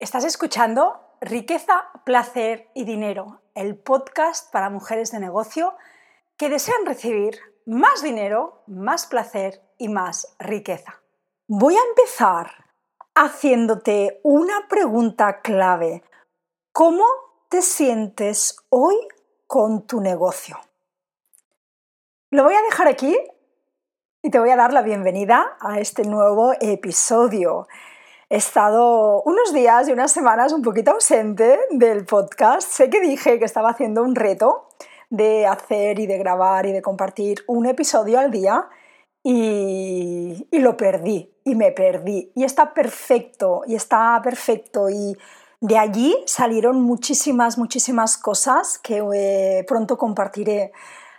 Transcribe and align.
Estás 0.00 0.24
escuchando 0.24 0.98
Riqueza, 1.20 1.90
Placer 2.06 2.70
y 2.72 2.84
Dinero, 2.84 3.42
el 3.54 3.76
podcast 3.76 4.50
para 4.50 4.70
mujeres 4.70 5.12
de 5.12 5.20
negocio 5.20 5.74
que 6.38 6.48
desean 6.48 6.86
recibir 6.86 7.38
más 7.66 8.02
dinero, 8.02 8.62
más 8.66 9.04
placer 9.04 9.60
y 9.76 9.90
más 9.90 10.34
riqueza. 10.38 11.02
Voy 11.48 11.74
a 11.74 11.84
empezar 11.90 12.64
haciéndote 13.14 14.20
una 14.22 14.68
pregunta 14.70 15.42
clave. 15.42 16.02
¿Cómo 16.72 17.04
te 17.50 17.60
sientes 17.60 18.56
hoy 18.70 18.96
con 19.46 19.86
tu 19.86 20.00
negocio? 20.00 20.58
Lo 22.30 22.44
voy 22.44 22.54
a 22.54 22.62
dejar 22.62 22.88
aquí 22.88 23.18
y 24.22 24.30
te 24.30 24.38
voy 24.38 24.48
a 24.48 24.56
dar 24.56 24.72
la 24.72 24.80
bienvenida 24.80 25.58
a 25.60 25.78
este 25.78 26.04
nuevo 26.04 26.54
episodio. 26.58 27.68
He 28.32 28.36
estado 28.36 29.22
unos 29.22 29.52
días 29.52 29.88
y 29.88 29.92
unas 29.92 30.12
semanas 30.12 30.52
un 30.52 30.62
poquito 30.62 30.92
ausente 30.92 31.58
del 31.72 32.06
podcast. 32.06 32.70
Sé 32.70 32.88
que 32.88 33.00
dije 33.00 33.40
que 33.40 33.44
estaba 33.44 33.70
haciendo 33.70 34.04
un 34.04 34.14
reto 34.14 34.68
de 35.08 35.48
hacer 35.48 35.98
y 35.98 36.06
de 36.06 36.16
grabar 36.16 36.64
y 36.64 36.70
de 36.70 36.80
compartir 36.80 37.42
un 37.48 37.66
episodio 37.66 38.20
al 38.20 38.30
día 38.30 38.68
y, 39.24 40.46
lo 40.52 40.76
perdí 40.76 41.34
y 41.42 41.56
me 41.56 41.72
perdí. 41.72 42.30
Y 42.36 42.44
está 42.44 42.72
perfecto, 42.72 43.62
y 43.66 43.74
está 43.74 44.20
perfecto. 44.22 44.88
Y 44.88 45.18
de 45.60 45.76
allí 45.76 46.16
salieron 46.24 46.80
muchísimas, 46.80 47.58
muchísimas 47.58 48.16
cosas 48.16 48.78
que 48.78 49.02
eh, 49.12 49.64
pronto 49.66 49.98
compartiré. 49.98 50.70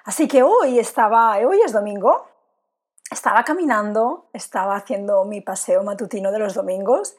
Así 0.05 0.29
que 0.29 0.43
hoy 0.43 0.79
estaba, 0.79 1.37
hoy 1.39 1.59
es 1.65 1.73
domingo, 1.73 2.30
estaba 3.11 3.43
caminando, 3.43 4.29
estaba 4.33 4.75
haciendo 4.75 5.25
mi 5.25 5.41
paseo 5.41 5.83
matutino 5.83 6.31
de 6.31 6.39
los 6.39 6.53
domingos 6.55 7.15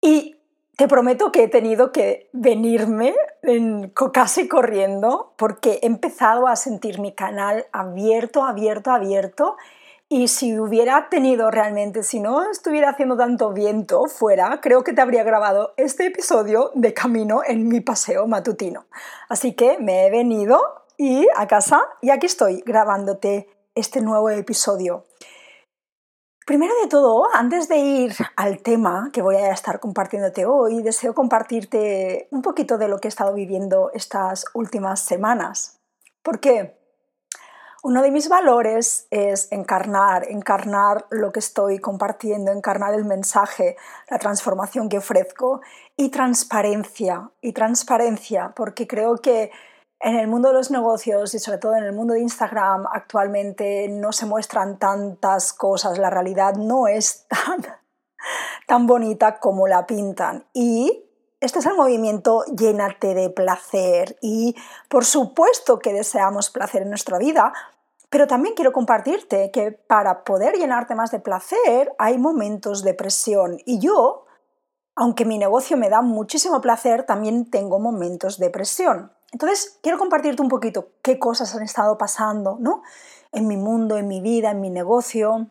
y 0.00 0.36
te 0.76 0.88
prometo 0.88 1.32
que 1.32 1.44
he 1.44 1.48
tenido 1.48 1.92
que 1.92 2.30
venirme 2.32 3.14
casi 4.14 4.48
corriendo 4.48 5.34
porque 5.36 5.80
he 5.82 5.86
empezado 5.86 6.48
a 6.48 6.56
sentir 6.56 6.98
mi 6.98 7.12
canal 7.12 7.66
abierto, 7.72 8.44
abierto, 8.44 8.90
abierto. 8.90 9.56
Y 10.08 10.28
si 10.28 10.58
hubiera 10.58 11.08
tenido 11.08 11.50
realmente, 11.50 12.02
si 12.02 12.20
no 12.20 12.50
estuviera 12.50 12.90
haciendo 12.90 13.16
tanto 13.16 13.52
viento 13.52 14.06
fuera, 14.06 14.60
creo 14.60 14.82
que 14.82 14.92
te 14.92 15.00
habría 15.00 15.24
grabado 15.24 15.74
este 15.76 16.06
episodio 16.06 16.70
de 16.74 16.94
camino 16.94 17.42
en 17.46 17.68
mi 17.68 17.80
paseo 17.80 18.26
matutino. 18.26 18.86
Así 19.28 19.54
que 19.54 19.78
me 19.78 20.06
he 20.06 20.10
venido 20.10 20.58
y 20.96 21.26
a 21.36 21.46
casa 21.46 21.82
y 22.00 22.10
aquí 22.10 22.26
estoy 22.26 22.62
grabándote 22.64 23.48
este 23.74 24.00
nuevo 24.00 24.28
episodio. 24.30 25.06
Primero 26.44 26.74
de 26.82 26.88
todo, 26.88 27.28
antes 27.32 27.68
de 27.68 27.78
ir 27.78 28.14
al 28.36 28.62
tema 28.62 29.10
que 29.12 29.22
voy 29.22 29.36
a 29.36 29.52
estar 29.52 29.78
compartiéndote 29.78 30.44
hoy, 30.44 30.82
deseo 30.82 31.14
compartirte 31.14 32.28
un 32.30 32.42
poquito 32.42 32.78
de 32.78 32.88
lo 32.88 32.98
que 32.98 33.08
he 33.08 33.10
estado 33.10 33.32
viviendo 33.32 33.90
estas 33.94 34.44
últimas 34.52 35.00
semanas. 35.00 35.80
¿Por 36.22 36.40
qué? 36.40 36.76
Uno 37.84 38.02
de 38.02 38.10
mis 38.10 38.28
valores 38.28 39.08
es 39.10 39.50
encarnar, 39.50 40.30
encarnar 40.30 41.06
lo 41.10 41.32
que 41.32 41.40
estoy 41.40 41.78
compartiendo, 41.78 42.52
encarnar 42.52 42.94
el 42.94 43.04
mensaje, 43.04 43.76
la 44.08 44.18
transformación 44.18 44.88
que 44.88 44.98
ofrezco 44.98 45.62
y 45.96 46.10
transparencia, 46.10 47.30
y 47.40 47.52
transparencia, 47.52 48.52
porque 48.54 48.86
creo 48.86 49.16
que 49.16 49.50
en 50.02 50.16
el 50.16 50.26
mundo 50.26 50.48
de 50.48 50.54
los 50.54 50.70
negocios 50.72 51.32
y 51.34 51.38
sobre 51.38 51.58
todo 51.58 51.76
en 51.76 51.84
el 51.84 51.92
mundo 51.92 52.14
de 52.14 52.20
Instagram 52.20 52.86
actualmente 52.92 53.88
no 53.88 54.12
se 54.12 54.26
muestran 54.26 54.78
tantas 54.78 55.52
cosas, 55.52 55.96
la 55.98 56.10
realidad 56.10 56.56
no 56.56 56.88
es 56.88 57.26
tan, 57.28 57.64
tan 58.66 58.86
bonita 58.86 59.38
como 59.38 59.68
la 59.68 59.86
pintan. 59.86 60.44
Y 60.52 61.04
este 61.40 61.60
es 61.60 61.66
el 61.66 61.76
movimiento 61.76 62.44
llénate 62.46 63.14
de 63.14 63.30
placer 63.30 64.18
y 64.20 64.56
por 64.88 65.04
supuesto 65.04 65.78
que 65.78 65.92
deseamos 65.92 66.50
placer 66.50 66.82
en 66.82 66.88
nuestra 66.88 67.18
vida, 67.18 67.52
pero 68.10 68.26
también 68.26 68.56
quiero 68.56 68.72
compartirte 68.72 69.52
que 69.52 69.70
para 69.70 70.24
poder 70.24 70.56
llenarte 70.56 70.96
más 70.96 71.12
de 71.12 71.20
placer 71.20 71.94
hay 71.98 72.18
momentos 72.18 72.82
de 72.82 72.94
presión 72.94 73.58
y 73.64 73.78
yo, 73.78 74.26
aunque 74.96 75.24
mi 75.24 75.38
negocio 75.38 75.76
me 75.76 75.88
da 75.88 76.02
muchísimo 76.02 76.60
placer, 76.60 77.04
también 77.04 77.50
tengo 77.50 77.78
momentos 77.78 78.38
de 78.38 78.50
presión. 78.50 79.12
Entonces, 79.32 79.78
quiero 79.82 79.98
compartirte 79.98 80.42
un 80.42 80.48
poquito 80.48 80.90
qué 81.02 81.18
cosas 81.18 81.54
han 81.54 81.62
estado 81.62 81.98
pasando 81.98 82.58
¿no? 82.60 82.82
en 83.32 83.46
mi 83.48 83.56
mundo, 83.56 83.96
en 83.96 84.06
mi 84.06 84.20
vida, 84.20 84.50
en 84.50 84.60
mi 84.60 84.70
negocio. 84.70 85.48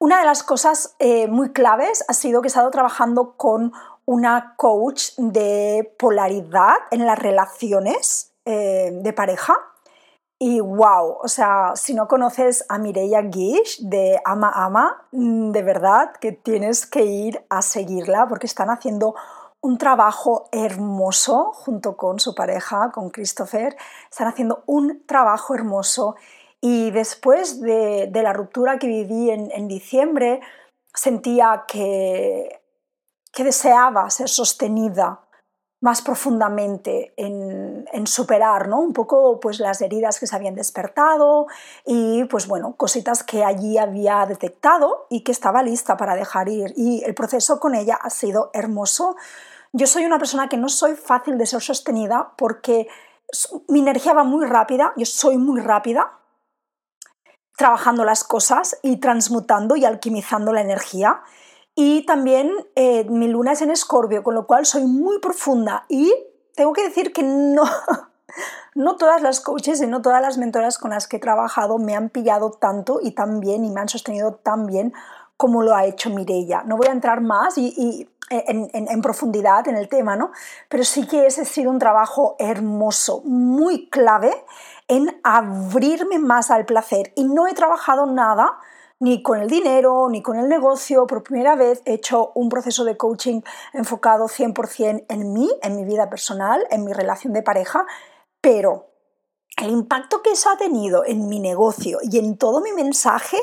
Una 0.00 0.18
de 0.18 0.26
las 0.26 0.42
cosas 0.42 0.94
eh, 0.98 1.28
muy 1.28 1.52
claves 1.52 2.04
ha 2.08 2.12
sido 2.12 2.42
que 2.42 2.46
he 2.46 2.50
estado 2.50 2.70
trabajando 2.70 3.36
con 3.36 3.72
una 4.04 4.54
coach 4.56 5.10
de 5.16 5.94
polaridad 5.98 6.76
en 6.90 7.06
las 7.06 7.18
relaciones 7.18 8.32
eh, 8.44 8.90
de 8.92 9.12
pareja. 9.12 9.54
Y 10.40 10.60
wow, 10.60 11.18
o 11.20 11.28
sea, 11.28 11.72
si 11.74 11.94
no 11.94 12.06
conoces 12.06 12.64
a 12.68 12.78
Mireia 12.78 13.28
Gish 13.28 13.80
de 13.80 14.20
Ama 14.24 14.50
Ama, 14.54 15.08
mm, 15.10 15.50
de 15.50 15.62
verdad 15.62 16.12
que 16.20 16.32
tienes 16.32 16.86
que 16.86 17.04
ir 17.04 17.44
a 17.50 17.60
seguirla 17.60 18.26
porque 18.28 18.46
están 18.46 18.70
haciendo 18.70 19.14
un 19.60 19.78
trabajo 19.78 20.48
hermoso 20.52 21.52
junto 21.52 21.96
con 21.96 22.20
su 22.20 22.34
pareja, 22.34 22.90
con 22.92 23.10
Christopher. 23.10 23.76
Están 24.10 24.28
haciendo 24.28 24.62
un 24.66 25.04
trabajo 25.06 25.54
hermoso 25.54 26.16
y 26.60 26.90
después 26.90 27.60
de, 27.60 28.10
la 28.12 28.32
ruptura 28.32 28.78
que 28.78 28.86
viví 28.86 29.30
en, 29.30 29.68
diciembre, 29.68 30.40
sentía 30.92 31.64
que, 31.68 32.60
que, 33.32 33.44
deseaba 33.44 34.10
ser 34.10 34.28
sostenida 34.28 35.20
más 35.80 36.02
profundamente 36.02 37.12
en, 37.16 38.06
superar 38.06 38.68
¿no? 38.68 38.80
un 38.80 38.92
poco 38.92 39.38
pues, 39.38 39.60
las 39.60 39.80
heridas 39.80 40.18
que 40.18 40.26
se 40.26 40.34
habían 40.34 40.54
despertado 40.54 41.46
y 41.84 42.24
pues 42.24 42.46
bueno, 42.48 42.74
cositas 42.76 43.22
que 43.22 43.44
allí 43.44 43.78
había 43.78 44.24
detectado 44.26 45.06
y 45.10 45.22
que 45.22 45.32
estaba 45.32 45.62
lista 45.62 45.96
para 45.96 46.14
dejar 46.14 46.48
ir. 46.48 46.72
Y 46.76 47.04
el 47.04 47.14
proceso 47.14 47.60
con 47.60 47.74
ella 47.74 47.98
ha 48.00 48.10
sido 48.10 48.50
hermoso 48.54 49.16
yo 49.72 49.86
soy 49.86 50.04
una 50.04 50.18
persona 50.18 50.48
que 50.48 50.56
no 50.56 50.68
soy 50.68 50.94
fácil 50.96 51.36
de 51.36 51.46
ser 51.46 51.60
sostenida 51.60 52.32
porque 52.36 52.88
mi 53.68 53.80
energía 53.80 54.14
va 54.14 54.24
muy 54.24 54.46
rápida, 54.46 54.92
yo 54.96 55.04
soy 55.04 55.36
muy 55.36 55.60
rápida 55.60 56.18
trabajando 57.56 58.04
las 58.04 58.24
cosas 58.24 58.78
y 58.82 58.98
transmutando 58.98 59.76
y 59.76 59.84
alquimizando 59.84 60.52
la 60.52 60.60
energía. 60.60 61.22
Y 61.80 62.04
también 62.06 62.50
eh, 62.74 63.04
mi 63.04 63.28
luna 63.28 63.52
es 63.52 63.62
en 63.62 63.70
escorpio, 63.70 64.24
con 64.24 64.34
lo 64.34 64.48
cual 64.48 64.66
soy 64.66 64.84
muy 64.84 65.20
profunda 65.20 65.84
y 65.88 66.12
tengo 66.56 66.72
que 66.72 66.82
decir 66.82 67.12
que 67.12 67.22
no, 67.22 67.62
no 68.74 68.96
todas 68.96 69.22
las 69.22 69.40
coaches 69.40 69.80
y 69.80 69.86
no 69.86 70.02
todas 70.02 70.20
las 70.20 70.38
mentoras 70.38 70.76
con 70.76 70.90
las 70.90 71.06
que 71.06 71.18
he 71.18 71.20
trabajado 71.20 71.78
me 71.78 71.94
han 71.94 72.08
pillado 72.08 72.50
tanto 72.50 72.98
y 73.00 73.12
tan 73.12 73.38
bien 73.38 73.64
y 73.64 73.70
me 73.70 73.80
han 73.80 73.88
sostenido 73.88 74.34
tan 74.34 74.66
bien 74.66 74.92
como 75.36 75.62
lo 75.62 75.72
ha 75.72 75.84
hecho 75.84 76.10
Mirella. 76.10 76.64
No 76.64 76.76
voy 76.76 76.88
a 76.88 76.90
entrar 76.90 77.20
más 77.20 77.56
y, 77.56 78.10
en, 78.28 79.00
profundidad 79.00 79.68
en 79.68 79.76
el 79.76 79.88
tema, 79.88 80.16
¿no? 80.16 80.32
Pero 80.68 80.82
sí 80.82 81.06
que 81.06 81.28
ese 81.28 81.42
ha 81.42 81.44
sido 81.44 81.70
un 81.70 81.78
trabajo 81.78 82.34
hermoso, 82.40 83.22
muy 83.24 83.88
clave 83.88 84.34
en 84.88 85.20
abrirme 85.22 86.18
más 86.18 86.50
al 86.50 86.66
placer. 86.66 87.12
Y 87.14 87.22
no 87.22 87.46
he 87.46 87.54
trabajado 87.54 88.06
nada 88.06 88.58
ni 89.00 89.22
con 89.22 89.40
el 89.40 89.48
dinero, 89.48 90.08
ni 90.10 90.22
con 90.22 90.38
el 90.38 90.48
negocio. 90.48 91.06
Por 91.06 91.22
primera 91.22 91.56
vez 91.56 91.82
he 91.84 91.94
hecho 91.94 92.32
un 92.34 92.48
proceso 92.48 92.84
de 92.84 92.96
coaching 92.96 93.42
enfocado 93.72 94.26
100% 94.26 95.06
en 95.08 95.32
mí, 95.32 95.50
en 95.62 95.76
mi 95.76 95.84
vida 95.84 96.10
personal, 96.10 96.66
en 96.70 96.84
mi 96.84 96.92
relación 96.92 97.32
de 97.32 97.42
pareja, 97.42 97.86
pero 98.40 98.88
el 99.56 99.70
impacto 99.70 100.22
que 100.22 100.32
eso 100.32 100.50
ha 100.50 100.56
tenido 100.56 101.04
en 101.04 101.28
mi 101.28 101.40
negocio 101.40 101.98
y 102.02 102.18
en 102.18 102.36
todo 102.38 102.60
mi 102.60 102.72
mensaje 102.72 103.38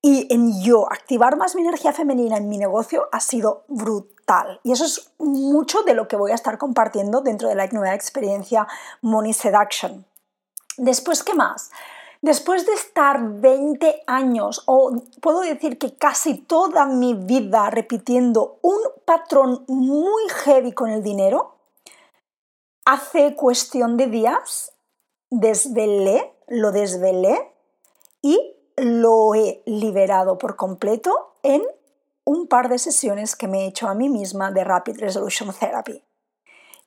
y 0.00 0.32
en 0.32 0.62
yo 0.62 0.90
activar 0.90 1.36
más 1.36 1.54
mi 1.54 1.62
energía 1.62 1.92
femenina 1.92 2.36
en 2.36 2.48
mi 2.48 2.58
negocio 2.58 3.08
ha 3.12 3.20
sido 3.20 3.64
brutal. 3.68 4.60
Y 4.62 4.72
eso 4.72 4.84
es 4.84 5.12
mucho 5.18 5.82
de 5.82 5.94
lo 5.94 6.06
que 6.06 6.16
voy 6.16 6.30
a 6.30 6.36
estar 6.36 6.58
compartiendo 6.58 7.20
dentro 7.20 7.48
de 7.48 7.54
la 7.54 7.66
nueva 7.68 7.94
experiencia 7.94 8.66
Money 9.02 9.32
Seduction. 9.32 10.06
Después, 10.76 11.24
¿qué 11.24 11.34
más? 11.34 11.70
Después 12.20 12.66
de 12.66 12.72
estar 12.72 13.20
20 13.22 14.02
años, 14.06 14.64
o 14.66 14.92
puedo 15.20 15.40
decir 15.40 15.78
que 15.78 15.94
casi 15.94 16.34
toda 16.34 16.86
mi 16.86 17.14
vida 17.14 17.70
repitiendo 17.70 18.58
un 18.62 18.78
patrón 19.04 19.64
muy 19.68 20.28
heavy 20.28 20.72
con 20.72 20.90
el 20.90 21.02
dinero, 21.02 21.54
hace 22.84 23.36
cuestión 23.36 23.96
de 23.96 24.08
días 24.08 24.72
desvelé, 25.30 26.34
lo 26.48 26.72
desvelé 26.72 27.54
y 28.20 28.56
lo 28.76 29.34
he 29.34 29.62
liberado 29.66 30.38
por 30.38 30.56
completo 30.56 31.34
en 31.42 31.62
un 32.24 32.48
par 32.48 32.68
de 32.68 32.78
sesiones 32.78 33.36
que 33.36 33.46
me 33.46 33.64
he 33.64 33.66
hecho 33.68 33.88
a 33.88 33.94
mí 33.94 34.08
misma 34.08 34.50
de 34.50 34.64
Rapid 34.64 34.98
Resolution 34.98 35.52
Therapy. 35.52 36.02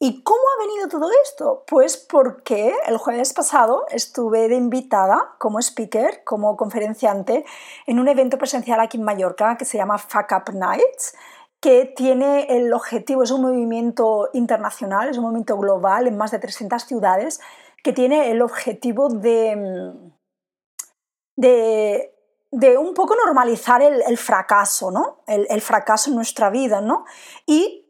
¿Y 0.04 0.24
cómo 0.24 0.40
ha 0.40 0.66
venido 0.66 0.88
todo 0.88 1.12
esto? 1.24 1.64
Pues 1.68 1.96
porque 1.96 2.74
el 2.88 2.98
jueves 2.98 3.34
pasado 3.34 3.86
estuve 3.90 4.48
de 4.48 4.56
invitada 4.56 5.36
como 5.38 5.60
speaker, 5.60 6.24
como 6.24 6.58
conferenciante, 6.58 7.46
en 7.86 8.00
un 8.00 8.08
evento 8.08 8.40
presencial 8.40 8.80
aquí 8.80 8.98
en 8.98 9.04
Mallorca 9.04 9.58
que 9.58 9.66
se 9.66 9.78
llama 9.78 10.00
Fuck 10.00 10.32
Up 10.32 10.56
Nights 10.56 11.14
que 11.60 11.86
tiene 11.86 12.48
el 12.50 12.74
objetivo, 12.74 13.22
es 13.22 13.30
un 13.30 13.44
movimiento 13.44 14.30
internacional, 14.34 15.10
es 15.10 15.18
un 15.18 15.26
movimiento 15.26 15.56
global 15.58 16.08
en 16.08 16.18
más 16.18 16.32
de 16.32 16.40
300 16.40 16.84
ciudades, 16.84 17.40
que 17.84 17.94
tiene 17.94 18.32
el 18.32 18.42
objetivo 18.42 19.10
de, 19.10 19.94
de, 21.36 22.16
de 22.50 22.78
un 22.78 22.96
poco 22.96 23.16
normalizar 23.16 23.84
el, 23.84 24.18
fracaso, 24.18 24.90
¿no? 24.90 25.24
El, 25.28 25.62
fracaso 25.62 26.10
en 26.10 26.16
nuestra 26.16 26.50
vida, 26.50 26.82
¿no? 26.82 27.06
Y 27.46 27.81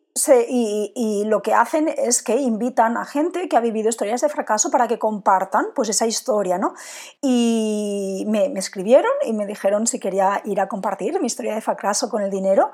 y, 0.48 1.24
lo 1.26 1.42
que 1.42 1.54
hacen 1.54 1.88
es 1.88 2.22
que 2.22 2.36
invitan 2.36 2.98
a 2.98 3.06
gente 3.06 3.48
que 3.48 3.58
ha 3.58 3.62
vivido 3.62 3.90
historias 3.90 4.22
de 4.22 4.30
fracaso 4.30 4.70
para 4.70 4.88
que 4.88 5.00
compartan 5.00 5.68
pues 5.76 5.90
esa 5.90 6.06
historia, 6.06 6.58
¿no? 6.58 6.74
Y 7.22 8.26
me, 8.28 8.50
me, 8.50 8.60
escribieron 8.60 9.12
y 9.26 9.34
me 9.34 9.46
dijeron 9.46 9.88
si 9.88 10.00
quería 10.00 10.42
ir 10.46 10.60
a 10.60 10.68
compartir 10.68 11.20
mi 11.22 11.28
historia 11.28 11.56
de 11.56 11.62
fracaso 11.62 12.10
con 12.10 12.22
el 12.22 12.30
dinero 12.30 12.72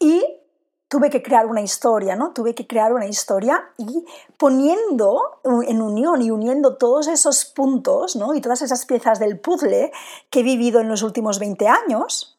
y 0.00 0.24
tuve 0.88 1.10
que 1.10 1.22
crear 1.22 1.46
una 1.46 1.60
historia, 1.60 2.16
¿no? 2.16 2.32
Tuve 2.32 2.54
que 2.54 2.66
crear 2.66 2.92
una 2.92 3.06
historia 3.06 3.70
y 3.78 4.04
poniendo 4.38 5.40
en 5.66 5.82
unión 5.82 6.22
y 6.22 6.30
uniendo 6.30 6.76
todos 6.76 7.08
esos 7.08 7.44
puntos, 7.44 8.16
¿no? 8.16 8.34
Y 8.34 8.40
todas 8.40 8.62
esas 8.62 8.86
piezas 8.86 9.18
del 9.18 9.40
puzzle 9.40 9.90
que 10.30 10.40
he 10.40 10.42
vivido 10.42 10.80
en 10.80 10.88
los 10.88 11.02
últimos 11.02 11.38
20 11.38 11.66
años, 11.66 12.38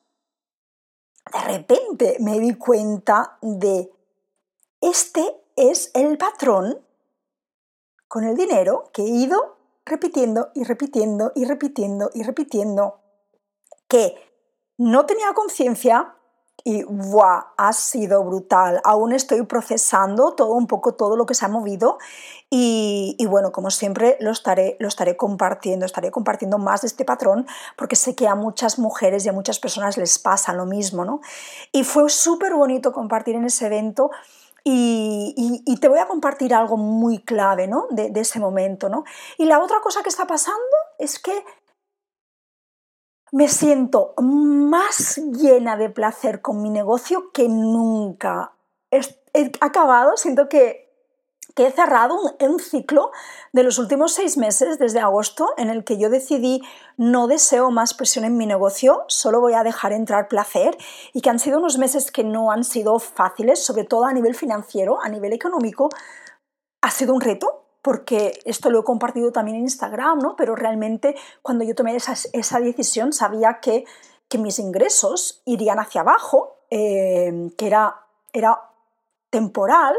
de 1.34 1.40
repente 1.42 2.18
me 2.20 2.40
di 2.40 2.54
cuenta 2.54 3.38
de 3.42 3.92
este 4.90 5.36
es 5.56 5.92
el 5.94 6.18
patrón 6.18 6.80
con 8.08 8.24
el 8.24 8.36
dinero 8.36 8.90
que 8.94 9.02
he 9.02 9.10
ido 9.10 9.58
repitiendo 9.86 10.52
y 10.54 10.64
repitiendo 10.64 11.32
y 11.36 11.46
repitiendo 11.46 12.10
y 12.14 12.24
repitiendo, 12.24 13.00
que 13.88 14.16
no 14.78 15.06
tenía 15.06 15.34
conciencia, 15.34 16.16
y 16.68 16.84
ha 17.58 17.74
sido 17.74 18.24
brutal. 18.24 18.82
Aún 18.84 19.14
estoy 19.14 19.44
procesando 19.44 20.34
todo 20.34 20.54
un 20.54 20.66
poco 20.66 20.96
todo 20.96 21.16
lo 21.16 21.28
que 21.28 21.36
se 21.36 21.46
ha 21.46 21.48
movido 21.48 22.00
y, 22.50 23.24
bueno, 23.30 23.52
como 23.52 23.70
siempre 23.70 24.18
lo 24.20 24.31
estaré, 24.31 24.76
lo 24.80 24.88
estaré 24.88 25.16
compartiendo, 25.16 25.86
estaré 25.86 26.10
compartiendo 26.10 26.58
más 26.58 26.81
de 26.81 26.88
este 26.88 27.06
patrón 27.06 27.46
porque 27.78 27.96
sé 27.96 28.16
que 28.16 28.28
a 28.28 28.34
muchas 28.34 28.80
mujeres 28.80 29.26
y 29.26 29.30
a 29.30 29.34
muchas 29.34 29.60
personas 29.60 29.98
les 29.98 30.18
pasa 30.18 30.54
lo 30.54 30.66
mismo, 30.66 31.06
¿no? 31.06 31.22
Y 31.72 31.84
fue 31.84 32.10
súper 32.10 32.56
bonito 32.56 32.92
compartir 32.92 33.36
en 33.36 33.46
ese 33.46 33.68
evento 33.68 34.10
y, 34.68 35.78
te 35.80 35.88
voy 35.88 36.00
a 36.00 36.08
compartir 36.08 36.56
algo 36.56 36.76
muy 36.76 37.20
clave 37.20 37.68
¿no? 37.68 37.86
de, 37.92 38.12
ese 38.20 38.40
momento. 38.40 38.90
¿no? 38.90 39.04
Y 39.38 39.46
la 39.46 39.60
otra 39.60 39.80
cosa 39.82 40.02
que 40.02 40.10
está 40.10 40.26
pasando 40.26 40.60
es 40.98 41.20
que 41.20 41.46
me 43.32 43.48
siento 43.48 44.14
más 44.18 45.18
llena 45.18 45.78
de 45.78 45.90
placer 45.90 46.42
con 46.42 46.62
mi 46.64 46.70
negocio 46.70 47.32
que 47.32 47.48
nunca. 47.48 48.54
He 48.92 49.52
acabado, 49.62 50.18
siento 50.18 50.50
que, 50.50 50.85
he 51.63 51.72
cerrado 51.72 52.19
un, 52.40 52.60
ciclo 52.60 53.12
de 53.54 53.63
los 53.63 53.80
últimos 53.80 54.13
seis 54.13 54.38
meses, 54.38 54.78
desde 54.78 55.00
agosto, 55.00 55.54
en 55.57 55.69
el 55.69 55.86
que 55.86 55.98
yo 55.98 56.10
decidí 56.10 56.62
no 56.98 57.28
deseo 57.28 57.72
más 57.72 57.94
presión 57.94 58.25
en 58.25 58.36
mi 58.36 58.46
negocio, 58.46 59.06
solo 59.07 59.40
voy 59.40 59.54
a 59.54 59.63
dejar 59.63 59.94
entrar 59.94 60.28
placer 60.28 60.78
y 61.13 61.22
que 61.22 61.30
han 61.30 61.40
sido 61.40 61.60
unos 61.60 61.78
meses 61.78 62.12
que 62.12 62.25
no 62.25 62.52
han 62.52 62.66
sido 62.66 63.00
fáciles, 63.00 63.63
sobre 63.63 63.86
todo 63.86 64.06
a 64.06 64.12
nivel 64.12 64.36
financiero, 64.36 65.02
a 65.02 65.07
nivel 65.07 65.31
económico. 65.31 65.90
Ha 66.81 66.92
sido 66.92 67.13
un 67.13 67.22
reto, 67.22 67.63
porque 67.81 68.40
esto 68.46 68.69
lo 68.69 68.80
he 68.80 68.84
compartido 68.84 69.31
también 69.31 69.57
en 69.57 69.63
Instagram, 69.63 70.19
¿no? 70.19 70.36
pero 70.36 70.56
realmente 70.56 71.16
cuando 71.42 71.63
yo 71.63 71.75
tomé 71.75 71.96
esa, 71.96 72.16
esa 72.34 72.60
decisión 72.60 73.13
sabía 73.13 73.60
que, 73.62 73.86
que, 74.28 74.40
mis 74.40 74.60
ingresos 74.60 75.42
irían 75.46 75.80
hacia 75.80 76.02
abajo, 76.02 76.57
eh, 76.72 77.52
que 77.57 77.68
era, 77.68 78.02
era 78.34 78.60
temporal 79.36 79.96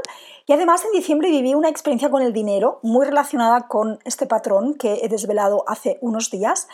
y 0.46 0.54
además 0.54 0.82
en 0.86 0.92
diciembre 0.92 1.28
viví 1.28 1.54
una 1.54 1.68
experiencia 1.68 2.10
con 2.10 2.22
el 2.22 2.32
dinero 2.32 2.80
muy 2.82 3.04
relacionada 3.04 3.68
con 3.68 3.98
este 4.04 4.24
patrón 4.26 4.74
que 4.74 5.00
he 5.02 5.08
desvelado 5.08 5.62
hace 5.66 5.98
unos 6.00 6.30
días 6.30 6.68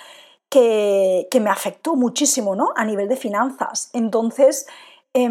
que, 0.49 1.27
que 1.29 1.41
me 1.41 1.51
afectó 1.51 1.97
muchísimo 1.97 2.55
¿no? 2.55 2.73
a 2.77 2.85
nivel 2.85 3.09
de 3.09 3.17
finanzas. 3.17 3.91
Entonces, 3.93 4.67
eh, 5.13 5.29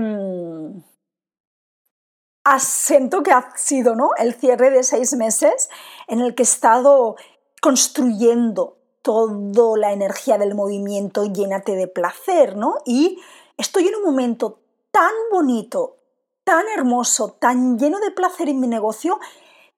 Asiento 2.44 3.22
que 3.22 3.32
ha 3.32 3.54
sido 3.56 3.96
¿no? 3.96 4.10
el 4.18 4.34
cierre 4.34 4.72
de 4.72 4.82
seis 4.82 5.14
meses 5.14 5.70
en 6.08 6.22
el 6.22 6.34
que 6.34 6.42
he 6.42 6.44
estado 6.44 7.16
construyendo 7.62 8.78
toda 9.04 9.78
la 9.78 9.94
energía 9.94 10.40
del 10.40 10.56
movimiento 10.56 11.26
llénate 11.26 11.76
de 11.76 11.88
placer, 11.88 12.58
¿no? 12.58 12.78
Y 12.84 13.20
estoy 13.58 13.88
en 13.88 13.96
un 13.96 14.04
momento 14.04 14.60
tan 14.90 15.12
bonito, 15.32 15.98
tan 16.44 16.66
hermoso, 16.76 17.38
tan 17.40 17.78
lleno 17.78 18.00
de 18.00 18.12
placer 18.12 18.50
en 18.50 18.60
mi 18.60 18.68
negocio 18.68 19.20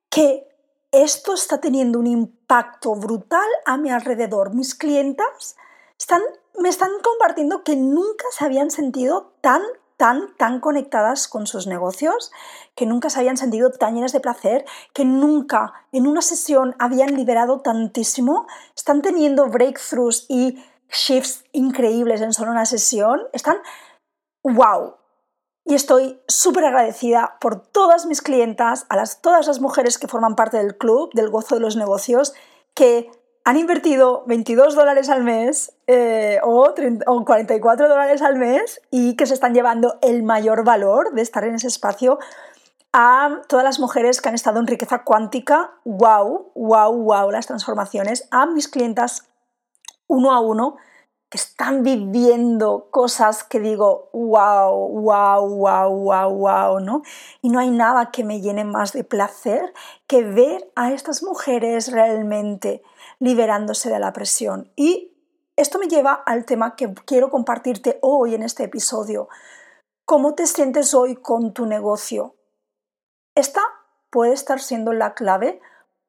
que 0.10 0.48
esto 0.92 1.33
está 1.33 1.60
teniendo 1.60 2.00
un 2.00 2.07
impacto 2.07 2.95
brutal 2.95 3.48
a 3.65 3.77
mi 3.77 3.89
alrededor. 3.89 4.54
Mis 4.54 4.75
clientas 4.75 5.56
están, 5.98 6.21
me 6.60 6.69
están 6.69 6.92
compartiendo 7.04 7.63
que 7.63 7.75
nunca 7.75 8.25
se 8.31 8.45
habían 8.45 8.69
sentido 8.69 9.33
tan 9.42 9.62
tan, 9.98 10.36
tan 10.36 10.60
conectadas 10.60 11.27
con 11.27 11.48
sus 11.48 11.68
negocios, 11.68 12.31
que 12.75 12.86
nunca 12.86 13.10
se 13.10 13.19
habían 13.19 13.38
sentido 13.38 13.71
tan 13.71 13.95
llenas 13.95 14.12
de 14.12 14.19
placer, 14.19 14.65
que 14.94 15.06
nunca 15.06 15.74
en 15.92 16.07
una 16.07 16.21
sesión 16.21 16.75
habían 16.80 17.15
liberado 17.15 17.62
tantísimo, 17.62 18.48
están 18.75 19.01
teniendo 19.01 19.48
breakthroughs 19.48 20.25
y 20.27 20.62
shifts 20.92 21.45
increíbles 21.54 22.21
en 22.21 22.33
solo 22.33 22.51
una 22.51 22.65
sesión, 22.65 23.21
están 23.33 23.57
wow. 24.44 24.95
Y 25.65 25.75
estoy 25.75 26.19
súper 26.27 26.65
agradecida 26.65 27.38
por 27.39 27.62
todas 27.62 28.06
mis 28.06 28.21
clientas, 28.21 28.86
a 28.89 28.98
las, 28.98 29.21
todas 29.21 29.48
las 29.48 29.62
mujeres 29.62 29.98
que 29.98 30.07
forman 30.07 30.36
parte 30.36 30.57
del 30.57 30.77
club 30.77 31.12
del 31.13 31.30
gozo 31.30 31.56
de 31.56 31.62
los 31.62 31.77
negocios, 31.77 32.33
que 32.74 33.10
han 33.45 33.57
invertido 33.57 34.24
22 34.27 34.75
dólares 34.75 35.10
al 35.10 35.24
mes 35.24 35.74
eh, 35.88 36.39
o, 36.44 36.74
44 37.25 37.89
dólares 37.89 38.21
al 38.21 38.38
mes 38.38 38.81
y 38.89 39.15
que 39.15 39.25
se 39.25 39.33
están 39.33 39.54
llevando 39.54 39.98
el 40.01 40.24
mayor 40.24 40.63
valor 40.63 41.13
de 41.13 41.21
estar 41.21 41.44
en 41.44 41.56
ese 41.56 41.68
espacio 41.68 42.19
a 42.94 43.42
todas 43.48 43.65
las 43.65 43.80
mujeres 43.80 44.21
que 44.21 44.30
han 44.30 44.36
estado 44.36 44.60
en 44.60 44.68
riqueza 44.68 45.04
cuántica, 45.04 45.71
wow, 45.83 46.51
wow, 46.56 46.94
wow, 46.94 47.31
las 47.31 47.48
transformaciones, 47.48 48.27
a 48.31 48.45
mis 48.45 48.68
clientas 48.68 49.27
uno 50.07 50.31
a 50.31 50.39
uno 50.39 50.77
que 51.34 51.40
están 51.40 51.82
viviendo 51.82 52.90
cosas 52.92 53.44
que 53.44 53.60
digo, 53.60 54.12
wow, 54.14 54.88
wow, 55.02 55.50
wow, 55.50 55.90
wow, 55.90 56.30
wow, 56.30 56.80
¿no? 56.80 57.02
Y 57.42 57.50
no 57.50 57.58
hay 57.58 57.72
nada 57.72 58.12
que 58.12 58.24
me 58.24 58.40
llene 58.40 58.66
más 58.66 58.94
de 58.94 59.04
placer 59.04 59.74
que 60.06 60.22
ver 60.24 60.72
a 60.75 60.92
estas 60.92 61.24
mujeres 61.24 61.92
realmente 61.92 62.84
liberándose 63.18 63.90
de 63.90 63.98
la 63.98 64.13
presión. 64.13 64.72
Y 64.75 65.12
esto 65.56 65.80
me 65.80 65.88
lleva 65.88 66.13
al 66.13 66.46
tema 66.46 66.75
que 66.75 66.94
quiero 66.94 67.32
compartirte 67.32 67.98
hoy 68.04 68.36
en 68.36 68.44
este 68.44 68.66
episodio. 68.66 69.28
¿Cómo 70.06 70.36
te 70.36 70.46
sientes 70.46 70.94
hoy 70.94 71.16
con 71.16 71.52
tu 71.52 71.66
negocio? 71.66 72.36
Esta 73.34 73.62
puede 74.12 74.34
estar 74.34 74.60
siendo 74.60 74.94
la 74.94 75.16
clave 75.16 75.60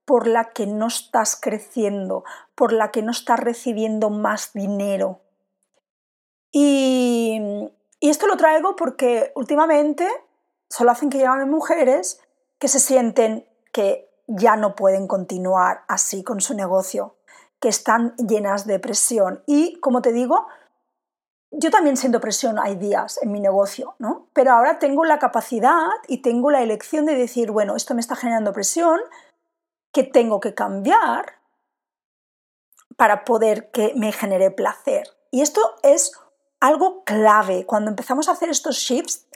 por 0.05 0.27
la 0.27 0.51
que 0.53 0.67
no 0.67 0.87
estás 0.87 1.37
creciendo, 1.41 2.25
por 2.55 2.73
la 2.73 2.91
que 2.91 3.03
no 3.03 3.11
estás 3.11 3.41
recibiendo 3.41 4.11
más 4.11 4.53
dinero. 4.53 5.21
Y, 6.53 7.41
y 8.01 8.11
esto 8.11 8.27
lo 8.27 8.37
traigo 8.37 8.77
porque 8.77 9.33
últimamente 9.35 10.09
solo 10.69 10.91
hacen 10.91 11.11
que 11.11 11.19
llamen 11.19 11.51
mujeres 11.51 12.21
que 12.59 12.69
se 12.69 12.81
sienten 12.81 13.47
que 13.73 14.11
ya 14.27 14.57
no 14.57 14.75
pueden 14.75 15.07
continuar 15.07 15.85
así 15.89 16.23
con 16.23 16.41
su 16.41 16.55
negocio, 16.55 17.17
que 17.61 17.69
están 17.69 18.15
llenas 18.17 18.67
de 18.67 18.79
presión. 18.79 19.43
Y 19.47 19.79
como 19.81 20.03
te 20.03 20.13
digo, 20.13 20.47
yo 21.51 21.71
también 21.71 21.97
siento 21.97 22.21
presión 22.21 22.59
hay 22.59 22.77
días 22.77 23.19
en 23.23 23.33
mi 23.33 23.41
negocio, 23.41 23.95
¿no? 23.99 24.29
Pero 24.33 24.53
ahora 24.53 24.79
tengo 24.79 25.05
la 25.05 25.19
capacidad 25.19 25.89
y 26.09 26.19
tengo 26.19 26.51
la 26.51 26.63
elección 26.63 27.07
de 27.07 27.15
decir, 27.15 27.51
bueno, 27.51 27.77
esto 27.77 27.95
me 27.95 28.01
está 28.01 28.17
generando 28.17 28.53
presión, 28.53 29.01
que 29.95 30.03
tengo 30.03 30.41
que 30.41 30.53
cambiar 30.53 31.39
para 32.97 33.25
poder 33.25 33.71
que 33.71 33.95
me 33.97 34.13
genere 34.13 34.51
placer. 34.51 35.09
Y 35.31 35.41
esto 35.41 35.61
es 35.83 36.13
algo 36.61 37.05
clave. 37.05 37.65
Cuando 37.65 37.91
empezamos 37.91 38.29
a 38.29 38.33
hacer 38.33 38.51
estos 38.51 38.77
shifts, 38.77 39.27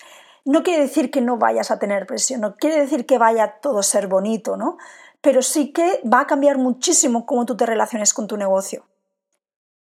no 0.45 0.63
quiere 0.63 0.83
decir 0.83 1.11
que 1.11 1.21
no 1.21 1.39
vayas 1.39 1.71
a 1.71 1.79
tener 1.79 2.07
presión, 2.07 2.41
no 2.41 2.57
quiere 2.57 2.81
decir 2.81 3.07
que 3.07 3.19
vaya 3.19 3.61
todo 3.61 3.81
a 3.81 3.83
ser 3.83 4.07
bonito, 4.07 4.57
¿no? 4.57 4.79
Pero 5.21 5.43
sí 5.43 5.73
que 5.73 6.01
va 6.11 6.21
a 6.21 6.27
cambiar 6.27 6.59
muchísimo 6.59 7.27
cómo 7.27 7.45
tú 7.45 7.57
te 7.57 7.67
relaciones 7.67 8.15
con 8.15 8.27
tu 8.27 8.37
negocio. 8.37 8.87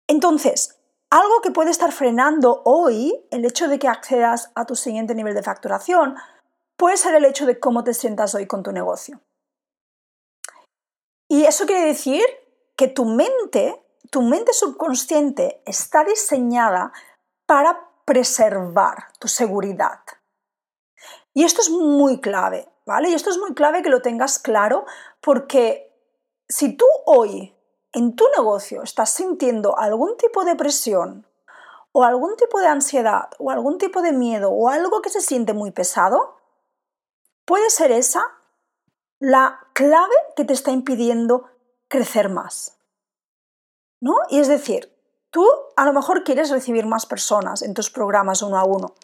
Entonces, 0.09 0.79
algo 1.11 1.41
que 1.43 1.51
puede 1.51 1.71
estar 1.71 1.93
frenando 1.93 2.63
hoy 2.65 3.25
el 3.31 3.45
hecho 3.45 3.69
de 3.69 3.79
que 3.79 3.89
accedas 3.89 4.51
a 4.55 4.65
tu 4.65 4.75
siguiente 4.75 5.15
nivel 5.15 5.35
de 5.35 5.43
facturación 5.43 6.17
puede 6.77 6.97
ser 6.97 7.15
el 7.15 7.25
hecho 7.25 7.47
de 7.47 7.61
cómo 7.61 7.85
te 7.85 7.95
sientas 7.95 8.35
hoy 8.35 8.47
con 8.47 8.63
tu 8.63 8.73
negocio. 8.73 9.21
Y 11.29 11.45
eso 11.45 11.67
quiere 11.67 11.85
decir 11.87 12.25
que 12.77 12.89
tu 12.89 13.05
mente, 13.05 13.83
tu 14.11 14.23
mente 14.23 14.53
subconsciente 14.53 15.63
está 15.67 16.05
diseñada 16.05 16.93
para 17.47 17.91
preservar 18.05 19.09
tu 19.19 19.29
seguridad, 19.29 20.01
Y 21.35 21.45
esto 21.45 21.61
es 21.61 21.69
muy 21.69 22.21
clave, 22.21 22.67
¿vale? 22.87 23.11
Y 23.11 23.15
esto 23.15 23.29
es 23.29 23.37
muy 23.37 23.53
clave 23.53 23.83
que 23.83 23.91
lo 23.91 24.01
tengas 24.01 24.39
claro 24.39 24.87
porque 25.21 25.93
si 26.49 26.77
tú 26.77 26.87
hoy 27.05 27.55
en 27.93 28.17
tu 28.17 28.25
negocio 28.37 28.83
estás 28.83 29.11
sintiendo 29.11 29.79
algún 29.79 30.17
tipo 30.17 30.45
de 30.45 30.55
presión 30.55 31.27
o 31.93 32.05
algún 32.05 32.37
tipo 32.37 32.61
de 32.61 32.69
ansiedad 32.69 33.29
o 33.39 33.51
algún 33.51 33.77
tipo 33.77 34.01
de 34.01 34.13
miedo 34.13 34.51
o 34.51 34.69
algo 34.69 35.03
que 35.03 35.11
se 35.11 35.21
siente 35.21 35.53
muy 35.53 35.73
pesado, 35.73 36.37
puede 37.45 37.69
ser 37.71 37.91
esa 37.91 38.36
la 39.19 39.61
clave 39.73 40.15
que 40.37 40.45
te 40.45 40.53
está 40.53 40.71
impidiendo 40.71 41.49
crecer 41.89 42.29
más. 42.29 42.79
¿No? 44.01 44.15
Y 44.29 44.41
es 44.41 44.49
decir, 44.49 44.93
tú 45.31 45.47
a 45.77 45.85
lo 45.85 45.93
mejor 45.93 46.23
quieres 46.23 46.51
recibir 46.51 46.87
más 46.87 47.07
personas 47.07 47.63
en 47.63 47.75
tus 47.75 47.91
programas 47.91 48.43
uno 48.43 48.59
a 48.59 48.65
uno. 48.65 48.95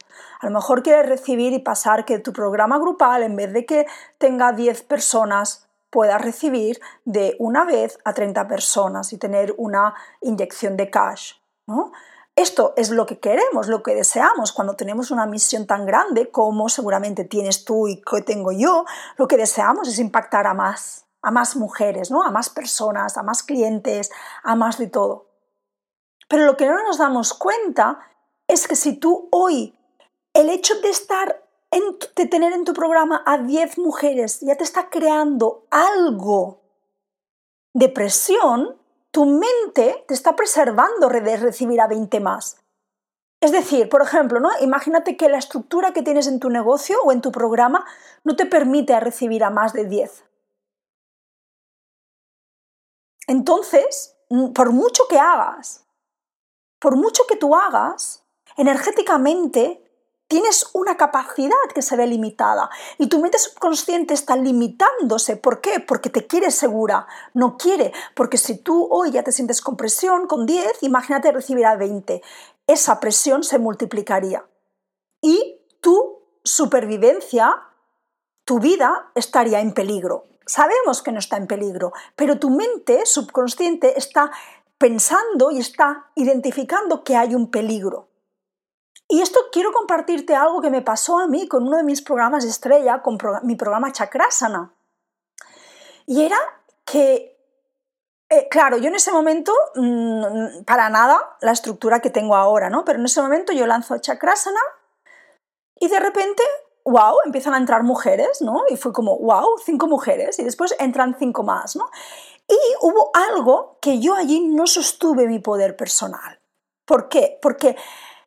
A 0.40 0.46
lo 0.46 0.52
mejor 0.52 0.82
quieres 0.82 1.08
recibir 1.08 1.52
y 1.52 1.60
pasar 1.60 2.04
que 2.04 2.18
tu 2.18 2.32
programa 2.32 2.78
grupal, 2.78 3.22
en 3.22 3.36
vez 3.36 3.52
de 3.52 3.64
que 3.64 3.86
tenga 4.18 4.52
10 4.52 4.82
personas, 4.82 5.66
pueda 5.90 6.18
recibir 6.18 6.80
de 7.04 7.36
una 7.38 7.64
vez 7.64 7.98
a 8.04 8.12
30 8.12 8.48
personas 8.48 9.12
y 9.12 9.18
tener 9.18 9.54
una 9.56 9.94
inyección 10.20 10.76
de 10.76 10.90
cash. 10.90 11.34
¿no? 11.66 11.92
Esto 12.34 12.72
es 12.76 12.90
lo 12.90 13.04
que 13.04 13.20
queremos, 13.20 13.68
lo 13.68 13.82
que 13.82 13.94
deseamos 13.94 14.52
cuando 14.52 14.74
tenemos 14.74 15.10
una 15.10 15.26
misión 15.26 15.66
tan 15.66 15.84
grande 15.84 16.30
como 16.30 16.70
seguramente 16.70 17.24
tienes 17.24 17.64
tú 17.64 17.88
y 17.88 18.00
que 18.00 18.22
tengo 18.22 18.52
yo. 18.52 18.86
Lo 19.18 19.28
que 19.28 19.36
deseamos 19.36 19.86
es 19.88 19.98
impactar 19.98 20.46
a 20.46 20.54
más, 20.54 21.04
a 21.22 21.30
más 21.30 21.56
mujeres, 21.56 22.10
¿no? 22.10 22.22
a 22.22 22.30
más 22.30 22.48
personas, 22.48 23.18
a 23.18 23.22
más 23.22 23.42
clientes, 23.42 24.10
a 24.42 24.56
más 24.56 24.78
de 24.78 24.86
todo. 24.86 25.26
Pero 26.28 26.46
lo 26.46 26.56
que 26.56 26.66
no 26.66 26.82
nos 26.82 26.96
damos 26.96 27.34
cuenta 27.34 28.00
es 28.48 28.66
que 28.66 28.76
si 28.76 28.94
tú 28.94 29.28
hoy, 29.30 29.78
el 30.32 30.48
hecho 30.48 30.80
de 30.80 30.88
estar, 30.88 31.44
de 32.16 32.26
tener 32.26 32.54
en 32.54 32.64
tu 32.64 32.72
programa 32.72 33.22
a 33.26 33.36
10 33.36 33.76
mujeres, 33.76 34.40
ya 34.40 34.56
te 34.56 34.64
está 34.64 34.88
creando 34.88 35.66
algo 35.70 36.62
de 37.74 37.90
presión, 37.90 38.78
tu 39.12 39.26
mente 39.26 40.04
te 40.08 40.14
está 40.14 40.34
preservando 40.34 41.08
de 41.08 41.36
recibir 41.36 41.80
a 41.80 41.86
20 41.86 42.18
más. 42.20 42.56
Es 43.40 43.52
decir, 43.52 43.88
por 43.88 44.02
ejemplo, 44.02 44.40
¿no? 44.40 44.48
imagínate 44.60 45.16
que 45.16 45.28
la 45.28 45.38
estructura 45.38 45.92
que 45.92 46.02
tienes 46.02 46.26
en 46.26 46.40
tu 46.40 46.48
negocio 46.48 46.96
o 47.04 47.12
en 47.12 47.20
tu 47.20 47.30
programa 47.30 47.84
no 48.24 48.36
te 48.36 48.46
permite 48.46 48.98
recibir 49.00 49.44
a 49.44 49.50
más 49.50 49.72
de 49.72 49.84
10. 49.84 50.24
Entonces, 53.26 54.16
mm, 54.30 54.52
por 54.52 54.72
mucho 54.72 55.08
que 55.08 55.18
hagas, 55.18 55.84
por 56.78 56.96
mucho 56.96 57.24
que 57.28 57.36
tú 57.36 57.54
hagas, 57.54 58.24
energéticamente 58.56 59.81
tienes 60.32 60.70
una 60.72 60.96
capacidad 60.96 61.68
que 61.74 61.82
se 61.82 61.94
ve 61.94 62.06
limitada 62.06 62.70
y 62.96 63.08
tu 63.08 63.20
mente 63.20 63.36
subconsciente 63.38 64.14
está 64.14 64.34
limitándose. 64.34 65.36
¿Por 65.36 65.60
qué? 65.60 65.78
Porque 65.78 66.08
te 66.08 66.26
quiere 66.26 66.50
segura, 66.50 67.06
no 67.34 67.58
quiere, 67.58 67.92
porque 68.14 68.38
si 68.38 68.56
tú 68.56 68.88
hoy 68.90 69.10
ya 69.10 69.22
te 69.22 69.30
sientes 69.30 69.60
con 69.60 69.76
presión, 69.76 70.26
con 70.26 70.46
10, 70.46 70.84
imagínate 70.84 71.32
recibir 71.32 71.66
a 71.66 71.76
20. 71.76 72.22
Esa 72.66 72.98
presión 72.98 73.44
se 73.44 73.58
multiplicaría 73.58 74.46
y 75.20 75.60
tu 75.82 76.22
supervivencia, 76.42 77.64
tu 78.46 78.58
vida 78.58 79.10
estaría 79.14 79.60
en 79.60 79.74
peligro. 79.74 80.28
Sabemos 80.46 81.02
que 81.02 81.12
no 81.12 81.18
está 81.18 81.36
en 81.36 81.46
peligro, 81.46 81.92
pero 82.16 82.38
tu 82.38 82.48
mente 82.48 83.04
subconsciente 83.04 83.98
está 83.98 84.30
pensando 84.78 85.50
y 85.50 85.58
está 85.58 86.06
identificando 86.14 87.04
que 87.04 87.16
hay 87.16 87.34
un 87.34 87.50
peligro. 87.50 88.08
Y 89.12 89.20
esto 89.20 89.40
quiero 89.52 89.72
compartirte 89.72 90.34
algo 90.34 90.62
que 90.62 90.70
me 90.70 90.80
pasó 90.80 91.18
a 91.18 91.26
mí 91.26 91.46
con 91.46 91.66
uno 91.66 91.76
de 91.76 91.82
mis 91.82 92.00
programas 92.00 92.46
estrella, 92.46 93.02
con 93.02 93.18
mi 93.42 93.56
programa 93.56 93.92
Chakrasana. 93.92 94.72
Y 96.06 96.24
era 96.24 96.38
que, 96.86 97.38
eh, 98.30 98.48
claro, 98.50 98.78
yo 98.78 98.88
en 98.88 98.94
ese 98.94 99.12
momento, 99.12 99.52
mm, 99.74 100.64
para 100.64 100.88
nada 100.88 101.36
la 101.42 101.52
estructura 101.52 102.00
que 102.00 102.08
tengo 102.08 102.36
ahora, 102.36 102.70
¿no? 102.70 102.86
Pero 102.86 103.00
en 103.00 103.04
ese 103.04 103.20
momento 103.20 103.52
yo 103.52 103.66
lanzo 103.66 103.98
Chakrasana 103.98 104.62
y 105.78 105.88
de 105.88 106.00
repente, 106.00 106.42
wow, 106.86 107.16
empiezan 107.26 107.52
a 107.52 107.58
entrar 107.58 107.82
mujeres, 107.82 108.40
¿no? 108.40 108.62
Y 108.70 108.78
fue 108.78 108.94
como, 108.94 109.18
wow, 109.18 109.58
cinco 109.62 109.88
mujeres 109.88 110.38
y 110.38 110.44
después 110.44 110.74
entran 110.78 111.16
cinco 111.18 111.42
más, 111.42 111.76
¿no? 111.76 111.90
Y 112.48 112.56
hubo 112.80 113.10
algo 113.12 113.76
que 113.82 114.00
yo 114.00 114.14
allí 114.14 114.40
no 114.40 114.66
sostuve 114.66 115.26
mi 115.26 115.38
poder 115.38 115.76
personal. 115.76 116.40
¿Por 116.86 117.10
qué? 117.10 117.38
Porque 117.42 117.76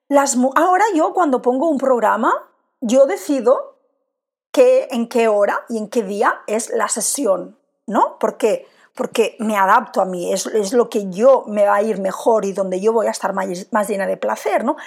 ahora 0.09 0.85
yo 0.93 1.13
cuando 1.13 1.41
pongo 1.41 1.69
un 1.69 1.77
programa, 1.77 2.31
yo 2.81 3.05
decido 3.05 3.79
qué, 4.51 4.88
en 4.91 5.07
qué 5.07 5.27
hora 5.27 5.65
y 5.69 5.77
en 5.77 5.89
qué 5.89 6.03
día 6.03 6.41
es 6.47 6.69
la 6.69 6.88
sesión, 6.88 7.57
¿no? 7.88 8.17
¿Por 8.19 8.38
qué? 8.38 8.67
Porque 8.93 9.35
me 9.39 9.57
adapto 9.57 10.01
a 10.01 10.05
mí, 10.05 10.31
es, 10.31 10.45
es 10.45 10.74
lo 10.74 10.89
que 10.89 11.09
yo 11.09 11.43
me 11.47 11.65
va 11.65 11.75
a 11.75 11.81
ir 11.81 12.00
mejor 12.00 12.45
y 12.45 12.53
donde 12.53 12.79
yo 12.79 12.93
voy 12.93 13.07
a 13.07 13.12
estar 13.12 13.33
más, 13.33 13.47
más 13.71 13.89
llena 13.89 14.07
de 14.07 14.17
placer, 14.17 14.63
¿no? 14.63 14.77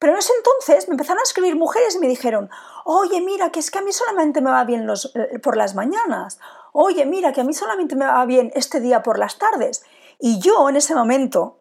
Pero 0.00 0.14
en 0.14 0.18
ese 0.18 0.32
entonces 0.36 0.88
me 0.88 0.94
empezaron 0.94 1.20
a 1.20 1.24
escribir 1.24 1.56
mujeres 1.56 1.94
y 1.94 1.98
me 1.98 2.08
dijeron, 2.08 2.50
oye, 2.84 3.20
mira, 3.20 3.50
que 3.50 3.60
es 3.60 3.70
que 3.70 3.78
a 3.78 3.82
mí 3.82 3.92
solamente 3.92 4.40
me 4.40 4.50
va 4.50 4.64
bien 4.64 4.86
los, 4.86 5.14
eh, 5.14 5.38
por 5.38 5.56
las 5.56 5.74
mañanas, 5.74 6.40
oye, 6.72 7.04
mira, 7.04 7.32
que 7.32 7.42
a 7.42 7.44
mí 7.44 7.52
solamente 7.52 7.96
me 7.96 8.06
va 8.06 8.24
bien 8.24 8.50
este 8.54 8.80
día 8.80 9.02
por 9.02 9.18
las 9.18 9.38
tardes. 9.38 9.84
Y 10.18 10.40
yo 10.40 10.68
en 10.68 10.76
ese 10.76 10.94
momento 10.94 11.59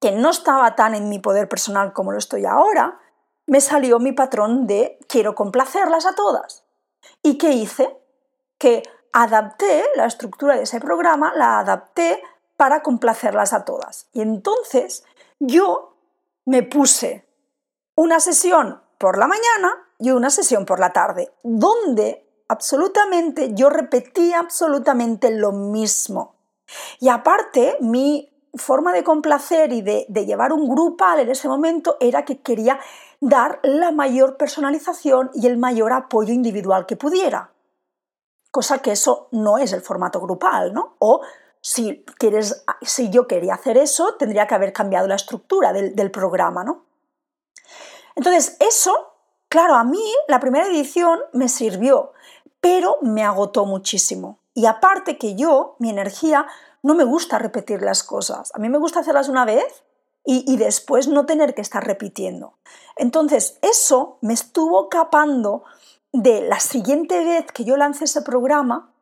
que 0.00 0.12
no 0.12 0.30
estaba 0.30 0.74
tan 0.74 0.94
en 0.94 1.08
mi 1.08 1.18
poder 1.18 1.48
personal 1.48 1.92
como 1.92 2.12
lo 2.12 2.18
estoy 2.18 2.46
ahora, 2.46 2.98
me 3.46 3.60
salió 3.60 3.98
mi 3.98 4.12
patrón 4.12 4.66
de 4.66 4.98
quiero 5.08 5.34
complacerlas 5.34 6.06
a 6.06 6.14
todas. 6.14 6.64
¿Y 7.22 7.36
qué 7.36 7.50
hice? 7.50 7.96
Que 8.58 8.82
adapté 9.12 9.84
la 9.96 10.06
estructura 10.06 10.56
de 10.56 10.62
ese 10.62 10.80
programa, 10.80 11.32
la 11.34 11.58
adapté 11.58 12.22
para 12.56 12.82
complacerlas 12.82 13.52
a 13.52 13.64
todas. 13.64 14.08
Y 14.12 14.22
entonces 14.22 15.04
yo 15.38 15.96
me 16.44 16.62
puse 16.62 17.26
una 17.94 18.20
sesión 18.20 18.80
por 18.98 19.18
la 19.18 19.26
mañana 19.26 19.88
y 19.98 20.10
una 20.10 20.30
sesión 20.30 20.64
por 20.64 20.80
la 20.80 20.92
tarde, 20.92 21.32
donde 21.42 22.26
absolutamente 22.48 23.54
yo 23.54 23.68
repetía 23.68 24.38
absolutamente 24.38 25.30
lo 25.30 25.52
mismo. 25.52 26.36
Y 26.98 27.08
aparte, 27.08 27.76
mi 27.80 28.29
forma 28.54 28.92
de 28.92 29.04
complacer 29.04 29.72
y 29.72 29.82
de, 29.82 30.06
llevar 30.26 30.52
un 30.52 30.68
grupal 30.68 31.20
en 31.20 31.30
ese 31.30 31.48
momento 31.48 31.96
era 32.00 32.24
que 32.24 32.40
quería 32.40 32.80
dar 33.20 33.60
la 33.62 33.92
mayor 33.92 34.36
personalización 34.36 35.30
y 35.34 35.46
el 35.46 35.56
mayor 35.56 35.92
apoyo 35.92 36.32
individual 36.32 36.86
que 36.86 36.96
pudiera. 36.96 37.50
Cosa 38.50 38.78
que 38.78 38.92
eso 38.92 39.28
no 39.30 39.58
es 39.58 39.72
el 39.72 39.82
formato 39.82 40.20
grupal, 40.20 40.72
¿no? 40.72 40.96
O 40.98 41.20
si, 41.60 42.04
quieres, 42.18 42.64
si 42.82 43.10
yo 43.10 43.28
quería 43.28 43.54
hacer 43.54 43.76
eso, 43.76 44.14
tendría 44.14 44.46
que 44.46 44.54
haber 44.54 44.72
cambiado 44.72 45.06
la 45.06 45.14
estructura 45.14 45.72
del, 45.72 45.94
del 45.94 46.10
programa, 46.10 46.64
¿no? 46.64 46.84
Entonces, 48.16 48.56
eso, 48.58 49.12
claro, 49.48 49.74
a 49.74 49.84
mí 49.84 50.02
la 50.26 50.40
primera 50.40 50.66
edición 50.66 51.20
me 51.32 51.48
sirvió, 51.48 52.12
pero 52.60 52.98
me 53.02 53.22
agotó 53.22 53.66
muchísimo. 53.66 54.40
Y 54.54 54.66
aparte 54.66 55.16
que 55.16 55.36
yo, 55.36 55.76
mi 55.78 55.90
energía, 55.90 56.46
no 56.82 56.94
me 56.94 57.04
gusta 57.04 57.38
repetir 57.38 57.82
las 57.82 58.02
cosas. 58.02 58.52
A 58.54 58.58
mí 58.58 58.68
me 58.68 58.78
gusta 58.78 59.00
hacerlas 59.00 59.28
una 59.28 59.44
vez 59.44 59.84
y, 60.24 60.56
después 60.58 61.08
no 61.08 61.26
tener 61.26 61.54
que 61.54 61.62
estar 61.62 61.84
repitiendo. 61.84 62.58
Entonces, 62.96 63.58
eso 63.62 64.18
me 64.20 64.34
estuvo 64.34 64.88
capando 64.88 65.64
de 66.12 66.42
la 66.42 66.60
siguiente 66.60 67.24
vez 67.24 67.46
que 67.52 67.64
yo 67.64 67.76
lancé 67.76 68.04
ese 68.04 68.22
programa, 68.22 68.92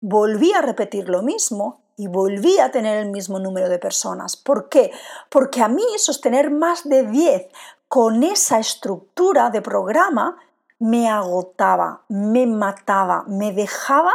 volví 0.00 0.52
a 0.52 0.62
repetir 0.62 1.08
lo 1.08 1.22
mismo 1.22 1.82
y 1.96 2.08
volví 2.08 2.58
a 2.58 2.70
tener 2.70 2.98
el 2.98 3.10
mismo 3.10 3.38
número 3.38 3.68
de 3.68 3.78
personas. 3.78 4.36
¿Por 4.36 4.68
qué? 4.68 4.92
Porque 5.30 5.62
a 5.62 5.68
mí 5.68 5.84
sostener 5.96 6.50
más 6.50 6.88
de 6.88 7.04
10 7.04 7.48
con 7.88 8.22
esa 8.22 8.58
estructura 8.58 9.50
de 9.50 9.62
programa 9.62 10.36
me 10.78 11.08
agotaba, 11.08 12.02
me 12.08 12.46
mataba, 12.46 13.24
me 13.26 13.52
dejaba 13.52 14.12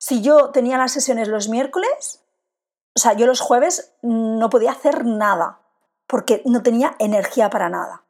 si 0.00 0.22
yo 0.22 0.50
tenía 0.50 0.78
las 0.78 0.92
sesiones 0.92 1.28
los 1.28 1.48
miércoles, 1.48 2.24
o 2.96 2.98
sea, 2.98 3.12
yo 3.12 3.26
los 3.26 3.40
jueves 3.40 3.92
no 4.00 4.48
podía 4.48 4.72
hacer 4.72 5.04
nada, 5.04 5.60
porque 6.06 6.42
no 6.46 6.62
tenía 6.62 6.96
energía 6.98 7.50
para 7.50 7.68
nada. 7.68 8.02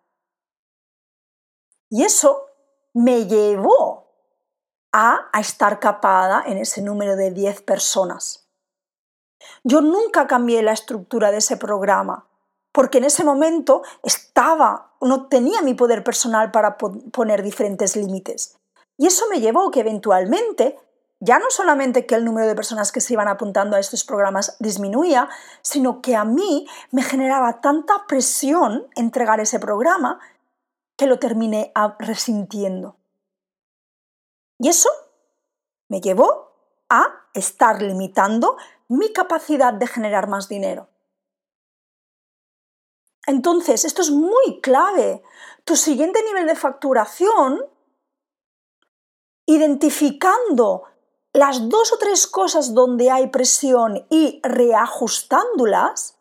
Y 1.91 2.05
eso 2.05 2.47
me 2.95 3.27
llevó 3.27 4.07
a, 4.93 5.29
estar 5.41 5.81
capada 5.81 6.45
en 6.47 6.59
ese 6.59 6.81
número 6.81 7.17
de 7.17 7.33
10 7.33 7.63
personas. 7.63 8.49
Yo 9.65 9.81
nunca 9.81 10.29
cambié 10.29 10.63
la 10.63 10.73
estructura 10.73 11.33
de 11.33 11.39
ese 11.39 11.57
programa, 11.57 12.29
porque 12.71 12.99
en 12.99 13.05
ese 13.05 13.25
momento 13.25 13.83
estaba, 14.05 14.93
no 15.01 15.27
tenía 15.27 15.61
mi 15.63 15.75
poder 15.75 16.05
personal 16.05 16.53
para 16.53 16.79
poner 16.79 17.43
diferentes 17.43 17.97
límites. 17.97 18.57
Y 18.97 19.09
eso 19.09 19.27
me 19.29 19.41
llevó 19.41 19.73
que 19.73 19.81
eventualmente 19.81 20.79
ya 21.21 21.39
no 21.39 21.51
solamente 21.51 22.07
que 22.07 22.15
el 22.15 22.25
número 22.25 22.49
de 22.49 22.55
personas 22.55 22.93
que 22.93 23.03
se 23.03 23.13
iban 23.13 23.29
apuntando 23.29 23.77
a 23.77 23.81
estos 23.81 24.05
programas 24.05 24.57
disminuía, 24.59 25.29
sino 25.61 26.01
que 26.01 26.17
a 26.17 26.25
mí 26.25 26.67
me 26.91 27.03
generaba 27.03 27.61
tanta 27.61 28.07
presión 28.09 28.89
entregar 28.97 29.39
ese 29.39 29.61
programa 29.61 30.19
que 30.97 31.07
lo 31.07 31.19
terminé 31.19 31.73
resintiendo. 31.99 32.97
Y 34.59 34.69
eso 34.69 34.89
me 35.89 36.01
llevó 36.01 36.53
a 36.89 37.27
estar 37.35 37.83
limitando 37.83 38.57
mi 38.89 39.13
capacidad 39.13 39.75
de 39.75 39.87
generar 39.87 40.27
más 40.27 40.49
dinero. 40.49 40.89
Entonces, 43.27 43.85
esto 43.85 44.03
es 44.03 44.11
muy 44.11 44.61
clave. 44.61 45.23
Tu 45.65 45.77
siguiente 45.77 46.23
nivel 46.25 46.47
de 46.47 46.57
facturación, 46.57 47.65
identificando 49.47 50.90
las 51.33 51.69
dos 51.69 51.93
o 51.93 51.99
tres 51.99 52.27
cosas 52.27 52.75
donde 52.75 53.11
hay 53.11 53.29
presión 53.29 54.07
y 54.11 54.41
reajustándolas, 54.43 56.17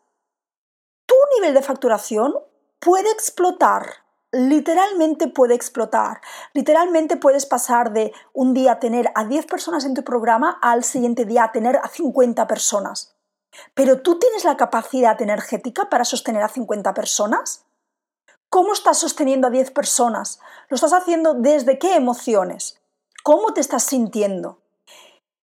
tu 1.06 1.16
nivel 1.36 1.54
de 1.54 1.62
facturación 1.62 2.34
puede 2.78 3.10
explotar. 3.10 4.04
Literalmente 4.30 5.26
puede 5.26 5.54
explotar. 5.54 6.20
Literalmente 6.52 7.16
puedes 7.16 7.46
pasar 7.46 7.92
de 7.92 8.12
un 8.32 8.54
día 8.54 8.78
tener 8.78 9.10
a 9.16 9.24
10 9.24 9.46
personas 9.46 9.84
en 9.84 9.94
tu 9.94 10.04
programa 10.04 10.58
al 10.62 10.84
siguiente 10.84 11.24
día 11.24 11.50
tener 11.52 11.76
a 11.76 11.88
50 11.88 12.46
personas. 12.46 13.16
Pero 13.74 14.02
tú 14.02 14.20
tienes 14.20 14.44
la 14.44 14.56
capacidad 14.56 15.20
energética 15.20 15.90
para 15.90 16.04
sostener 16.04 16.44
a 16.44 16.48
50 16.48 16.94
personas. 16.94 17.64
¿Cómo 18.48 18.72
estás 18.72 18.98
sosteniendo 18.98 19.48
a 19.48 19.50
10 19.50 19.72
personas? 19.72 20.38
¿Lo 20.68 20.76
estás 20.76 20.92
haciendo 20.92 21.34
desde 21.34 21.80
qué 21.80 21.96
emociones? 21.96 22.80
¿Cómo 23.24 23.52
te 23.52 23.60
estás 23.60 23.82
sintiendo? 23.82 24.59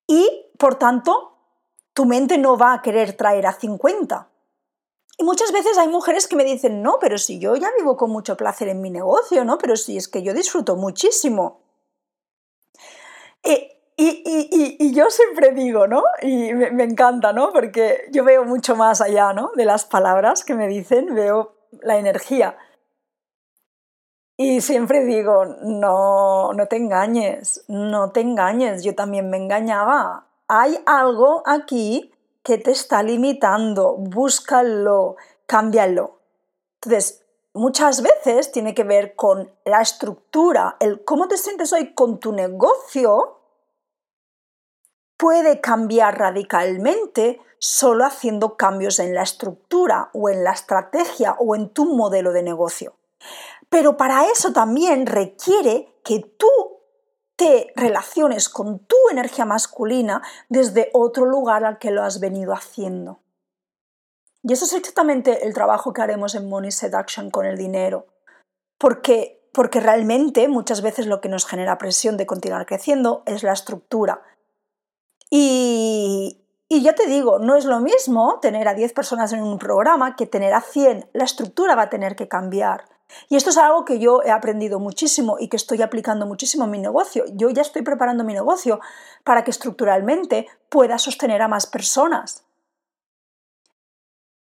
Y, 0.08 0.48
por 0.58 0.76
tanto, 0.76 1.38
tu 1.94 2.06
mente 2.06 2.38
no 2.38 2.58
va 2.58 2.74
a 2.74 2.82
querer 2.82 3.14
traer 3.14 3.46
a 3.46 3.54
50. 3.54 4.30
Y 5.20 5.24
muchas 5.24 5.52
veces 5.52 5.78
hay 5.78 5.88
mujeres 5.88 6.28
que 6.28 6.36
me 6.36 6.44
dicen, 6.44 6.82
no, 6.82 6.98
pero 7.00 7.18
si 7.18 7.40
yo 7.40 7.56
ya 7.56 7.70
vivo 7.78 7.98
con 7.98 8.12
mucho 8.12 8.38
placer 8.38 8.70
en 8.70 8.82
mi 8.82 8.90
negocio, 8.90 9.44
¿no? 9.44 9.58
Pero 9.58 9.76
si 9.76 9.98
es 9.98 10.08
que 10.08 10.22
yo 10.22 10.34
disfruto 10.34 10.76
muchísimo. 10.76 11.62
Eh, 13.44 13.78
y, 14.00 14.94
yo 14.94 15.10
siempre 15.10 15.52
digo, 15.54 15.88
¿no? 15.88 16.04
Y 16.22 16.54
me, 16.54 16.84
encanta, 16.84 17.34
¿no? 17.34 17.52
Porque 17.52 18.06
yo 18.12 18.24
veo 18.24 18.46
mucho 18.46 18.76
más 18.76 19.02
allá, 19.02 19.34
¿no? 19.34 19.52
De 19.56 19.66
las 19.66 19.86
palabras 19.86 20.44
que 20.44 20.54
me 20.54 20.68
dicen, 20.68 21.16
veo 21.16 21.56
la 21.82 21.98
energía. 21.98 22.58
Y 24.40 24.62
siempre 24.62 25.04
digo, 25.04 25.46
no, 25.64 26.54
no 26.54 26.68
te 26.68 26.76
engañes, 26.76 27.64
no 27.68 28.12
te 28.12 28.22
engañes, 28.22 28.84
yo 28.84 28.94
también 28.94 29.32
me 29.32 29.38
engañaba. 29.38 30.28
Hay 30.48 30.80
algo 30.86 31.42
aquí 31.48 32.14
que 32.44 32.60
te 32.60 32.70
está 32.70 33.02
limitando, 33.02 33.96
búscalo, 33.98 35.16
cámbialo. 35.48 36.20
Entonces, 36.76 37.26
muchas 37.54 38.04
veces 38.04 38.52
tiene 38.52 38.76
que 38.76 38.84
ver 38.84 39.16
con 39.16 39.52
la 39.66 39.82
estructura, 39.82 40.78
el 40.80 41.04
cómo 41.04 41.28
te 41.28 41.38
sientes 41.38 41.74
hoy 41.74 41.96
con 41.96 42.20
tu 42.20 42.32
negocio, 42.32 43.40
puede 45.18 45.62
cambiar 45.62 46.20
radicalmente 46.20 47.42
solo 47.58 48.06
haciendo 48.06 48.56
cambios 48.56 49.00
en 49.00 49.16
la 49.16 49.24
estructura 49.24 50.12
o 50.14 50.30
en 50.30 50.44
la 50.44 50.52
estrategia 50.52 51.36
o 51.40 51.56
en 51.56 51.70
tu 51.70 51.86
modelo 51.86 52.32
de 52.34 52.44
negocio. 52.44 52.94
Pero 53.70 53.98
para 53.98 54.26
eso 54.32 54.54
también 54.54 55.06
requiere 55.06 55.94
que 56.04 56.20
tú 56.20 56.48
te 57.36 57.72
relaciones 57.76 58.50
con 58.50 58.80
tu 58.80 58.96
energía 59.12 59.46
masculina 59.46 60.22
desde 60.50 60.90
otro 60.94 61.26
lugar 61.26 61.66
al 61.66 61.78
que 61.78 61.92
lo 61.92 62.04
has 62.04 62.20
venido 62.20 62.54
haciendo. 62.54 63.20
Y 64.44 64.54
eso 64.54 64.66
es 64.66 64.74
exactamente 64.74 65.46
el 65.46 65.54
trabajo 65.54 65.94
que 65.94 66.02
haremos 66.02 66.34
en 66.36 66.50
Money 66.50 66.72
Seduction 66.72 67.30
con 67.30 67.46
el 67.46 67.58
dinero. 67.58 68.08
Porque, 68.78 69.50
porque 69.54 69.80
realmente 69.80 70.48
muchas 70.48 70.82
veces 70.82 71.06
lo 71.06 71.22
que 71.22 71.30
nos 71.30 71.46
genera 71.46 71.78
presión 71.78 72.18
de 72.18 72.26
continuar 72.26 72.66
creciendo 72.66 73.24
es 73.26 73.44
la 73.44 73.54
estructura, 73.54 74.24
y, 75.30 76.42
y 76.70 76.82
ya 76.82 76.94
te 76.94 77.08
digo, 77.08 77.40
no 77.40 77.56
es 77.56 77.66
lo 77.66 77.80
mismo 77.80 78.40
tener 78.40 78.68
a 78.68 78.74
10 78.74 78.94
personas 78.94 79.34
en 79.34 79.44
un 79.44 79.60
programa 79.60 80.16
que 80.16 80.26
tener 80.26 80.54
a 80.54 80.62
100. 80.62 81.10
La 81.14 81.26
estructura 81.26 81.76
va 81.76 81.84
a 81.84 81.90
tener 81.90 82.16
que 82.16 82.28
cambiar. 82.28 82.86
Y 83.30 83.36
esto 83.36 83.50
es 83.50 83.58
algo 83.58 83.86
que 83.86 84.00
yo 84.00 84.22
he 84.24 84.32
aprendido 84.32 84.80
muchísimo 84.80 85.38
y 85.40 85.48
que 85.48 85.58
estoy 85.58 85.82
aplicando 85.82 86.26
muchísimo 86.26 86.66
en 86.66 86.72
mi 86.72 86.80
negocio. 86.80 87.26
Yo 87.34 87.50
ya 87.50 87.62
estoy 87.62 87.82
preparando 87.82 88.24
mi 88.24 88.34
negocio 88.34 88.80
para 89.24 89.44
que 89.44 89.52
estructuralmente 89.52 90.48
pueda 90.70 90.98
sostener 90.98 91.42
a 91.42 91.48
más 91.48 91.68
personas. 91.68 92.44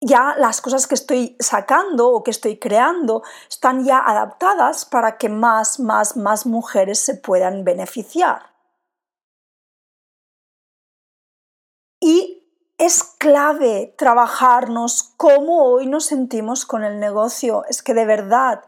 Ya 0.03 0.35
las 0.37 0.61
cosas 0.61 0.87
que 0.87 0.95
estoy 0.95 1.37
sacando 1.39 2.09
o 2.09 2.23
que 2.23 2.31
estoy 2.31 2.57
creando 2.57 3.21
están 3.47 3.83
ya 3.85 3.99
adaptadas 3.99 4.83
para 4.85 5.17
que 5.17 5.29
más, 5.29 5.79
más, 5.79 6.17
más 6.17 6.45
mujeres 6.45 6.99
se 6.99 7.15
puedan 7.15 7.63
beneficiar. 7.63 8.51
Y 11.99 12.40
es 12.81 13.03
clave 13.03 13.93
trabajarnos 13.95 15.13
cómo 15.15 15.65
hoy 15.65 15.85
nos 15.85 16.05
sentimos 16.05 16.65
con 16.65 16.83
el 16.83 16.99
negocio. 16.99 17.63
Es 17.69 17.83
que 17.83 17.93
de 17.93 18.05
verdad, 18.05 18.63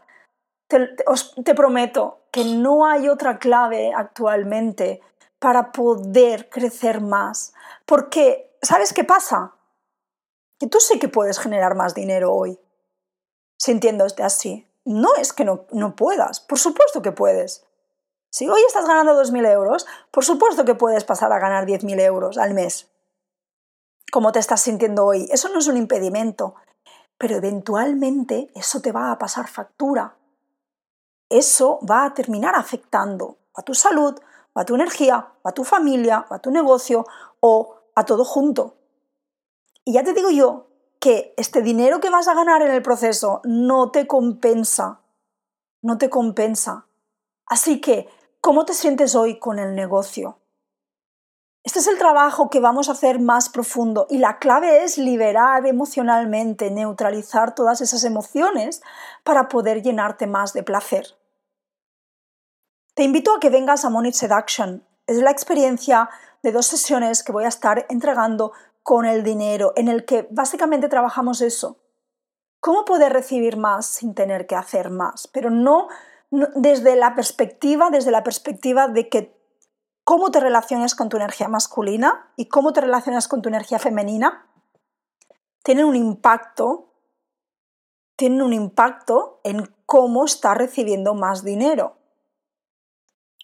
te, 0.68 1.54
prometo 1.56 2.20
que 2.30 2.44
no 2.44 2.86
hay 2.86 3.08
otra 3.08 3.40
clave 3.40 3.92
actualmente 3.92 5.00
para 5.40 5.72
poder 5.72 6.48
crecer 6.48 7.00
más. 7.00 7.54
Porque, 7.86 8.56
¿sabes 8.62 8.92
qué 8.92 9.02
pasa? 9.02 9.56
Que 10.60 10.68
tú 10.68 10.78
sí 10.78 11.00
que 11.00 11.08
puedes 11.08 11.40
generar 11.40 11.74
más 11.74 11.92
dinero 11.92 12.32
hoy, 12.32 12.56
sintiéndote 13.58 14.22
así. 14.22 14.64
No 14.84 15.16
es 15.16 15.32
que 15.32 15.44
no, 15.44 15.66
no 15.72 15.96
puedas, 15.96 16.38
por 16.38 16.60
supuesto 16.60 17.02
que 17.02 17.10
puedes. 17.10 17.66
Si 18.30 18.48
hoy 18.48 18.62
estás 18.64 18.86
ganando 18.86 19.20
2.000 19.20 19.50
euros, 19.50 19.86
por 20.12 20.24
supuesto 20.24 20.64
que 20.64 20.76
puedes 20.76 21.02
pasar 21.02 21.32
a 21.32 21.40
ganar 21.40 21.66
10.000 21.66 22.00
euros 22.00 22.38
al 22.38 22.54
mes 22.54 22.93
cómo 24.14 24.30
te 24.30 24.38
estás 24.38 24.60
sintiendo 24.60 25.06
hoy. 25.06 25.26
Eso 25.32 25.48
no 25.48 25.58
es 25.58 25.66
un 25.66 25.76
impedimento, 25.76 26.54
pero 27.18 27.34
eventualmente 27.34 28.48
eso 28.54 28.80
te 28.80 28.92
va 28.92 29.10
a 29.10 29.18
pasar 29.18 29.48
factura. 29.48 30.16
Eso 31.28 31.80
va 31.84 32.04
a 32.04 32.14
terminar 32.14 32.54
afectando 32.54 33.38
a 33.54 33.62
tu 33.62 33.74
salud, 33.74 34.14
a 34.54 34.64
tu 34.64 34.76
energía, 34.76 35.32
a 35.42 35.50
tu 35.50 35.64
familia, 35.64 36.26
a 36.30 36.38
tu 36.38 36.52
negocio 36.52 37.04
o 37.40 37.74
a 37.96 38.04
todo 38.04 38.24
junto. 38.24 38.76
Y 39.84 39.94
ya 39.94 40.04
te 40.04 40.12
digo 40.12 40.30
yo 40.30 40.68
que 41.00 41.34
este 41.36 41.60
dinero 41.60 41.98
que 41.98 42.10
vas 42.10 42.28
a 42.28 42.34
ganar 42.34 42.62
en 42.62 42.70
el 42.70 42.82
proceso 42.82 43.40
no 43.42 43.90
te 43.90 44.06
compensa, 44.06 45.00
no 45.82 45.98
te 45.98 46.08
compensa. 46.08 46.86
Así 47.46 47.80
que, 47.80 48.08
¿cómo 48.40 48.64
te 48.64 48.74
sientes 48.74 49.16
hoy 49.16 49.40
con 49.40 49.58
el 49.58 49.74
negocio? 49.74 50.38
Este 51.64 51.78
es 51.78 51.86
el 51.86 51.96
trabajo 51.96 52.50
que 52.50 52.60
vamos 52.60 52.90
a 52.90 52.92
hacer 52.92 53.20
más 53.20 53.48
profundo 53.48 54.06
y 54.10 54.18
la 54.18 54.38
clave 54.38 54.84
es 54.84 54.98
liberar 54.98 55.66
emocionalmente, 55.66 56.70
neutralizar 56.70 57.54
todas 57.54 57.80
esas 57.80 58.04
emociones 58.04 58.82
para 59.22 59.48
poder 59.48 59.82
llenarte 59.82 60.26
más 60.26 60.52
de 60.52 60.62
placer. 60.62 61.16
Te 62.92 63.02
invito 63.02 63.34
a 63.34 63.40
que 63.40 63.48
vengas 63.48 63.86
a 63.86 63.90
Money 63.90 64.12
Seduction. 64.12 64.84
Es 65.06 65.16
la 65.16 65.30
experiencia 65.30 66.10
de 66.42 66.52
dos 66.52 66.66
sesiones 66.66 67.22
que 67.22 67.32
voy 67.32 67.44
a 67.44 67.48
estar 67.48 67.86
entregando 67.88 68.52
con 68.82 69.06
el 69.06 69.24
dinero, 69.24 69.72
en 69.74 69.88
el 69.88 70.04
que 70.04 70.28
básicamente 70.30 70.88
trabajamos 70.88 71.40
eso. 71.40 71.78
¿Cómo 72.60 72.84
poder 72.84 73.14
recibir 73.14 73.56
más 73.56 73.86
sin 73.86 74.14
tener 74.14 74.46
que 74.46 74.54
hacer 74.54 74.90
más? 74.90 75.28
Pero 75.28 75.48
no, 75.48 75.88
no 76.30 76.48
desde 76.54 76.94
la 76.94 77.14
perspectiva, 77.14 77.88
desde 77.88 78.10
la 78.10 78.22
perspectiva 78.22 78.86
de 78.86 79.08
que 79.08 79.33
cómo 80.04 80.30
te 80.30 80.40
relacionas 80.40 80.94
con 80.94 81.08
tu 81.08 81.16
energía 81.16 81.48
masculina 81.48 82.32
y 82.36 82.46
cómo 82.46 82.72
te 82.72 82.80
relacionas 82.80 83.26
con 83.26 83.42
tu 83.42 83.48
energía 83.48 83.78
femenina 83.78 84.46
tienen 85.64 85.86
un 85.86 85.96
impacto, 85.96 86.92
tienen 88.16 88.42
un 88.42 88.52
impacto 88.52 89.40
en 89.42 89.74
cómo 89.86 90.26
estás 90.26 90.56
recibiendo 90.56 91.14
más 91.14 91.42
dinero. 91.42 91.96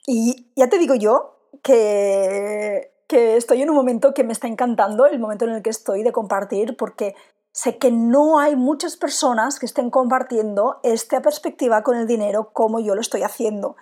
Y 0.07 0.53
ya 0.55 0.69
te 0.69 0.79
digo 0.79 0.95
yo 0.95 1.49
que, 1.63 2.93
que 3.09 3.37
estoy 3.37 3.63
en 3.63 3.71
un 3.71 3.77
momento 3.77 4.13
que 4.13 4.23
me 4.23 4.35
está 4.35 4.49
encantando, 4.49 5.07
el 5.07 5.19
momento 5.19 5.47
en 5.47 5.53
el 5.53 5.63
que 5.63 5.71
estoy 5.71 6.03
de 6.03 6.13
compartir, 6.13 6.77
porque 6.77 7.15
sé 7.53 7.79
que 7.79 7.91
no 7.91 8.39
hay 8.39 8.55
muchas 8.55 8.99
personas 8.99 9.59
que 9.59 9.67
estén 9.67 9.91
compartiendo 9.91 10.79
esta 10.83 11.23
perspectiva 11.23 11.83
con 11.83 11.97
el 11.97 12.07
dinero 12.07 12.51
como 12.53 12.81
yo 12.81 12.95
lo 12.95 13.01
estoy 13.01 13.23
haciendo. 13.23 13.77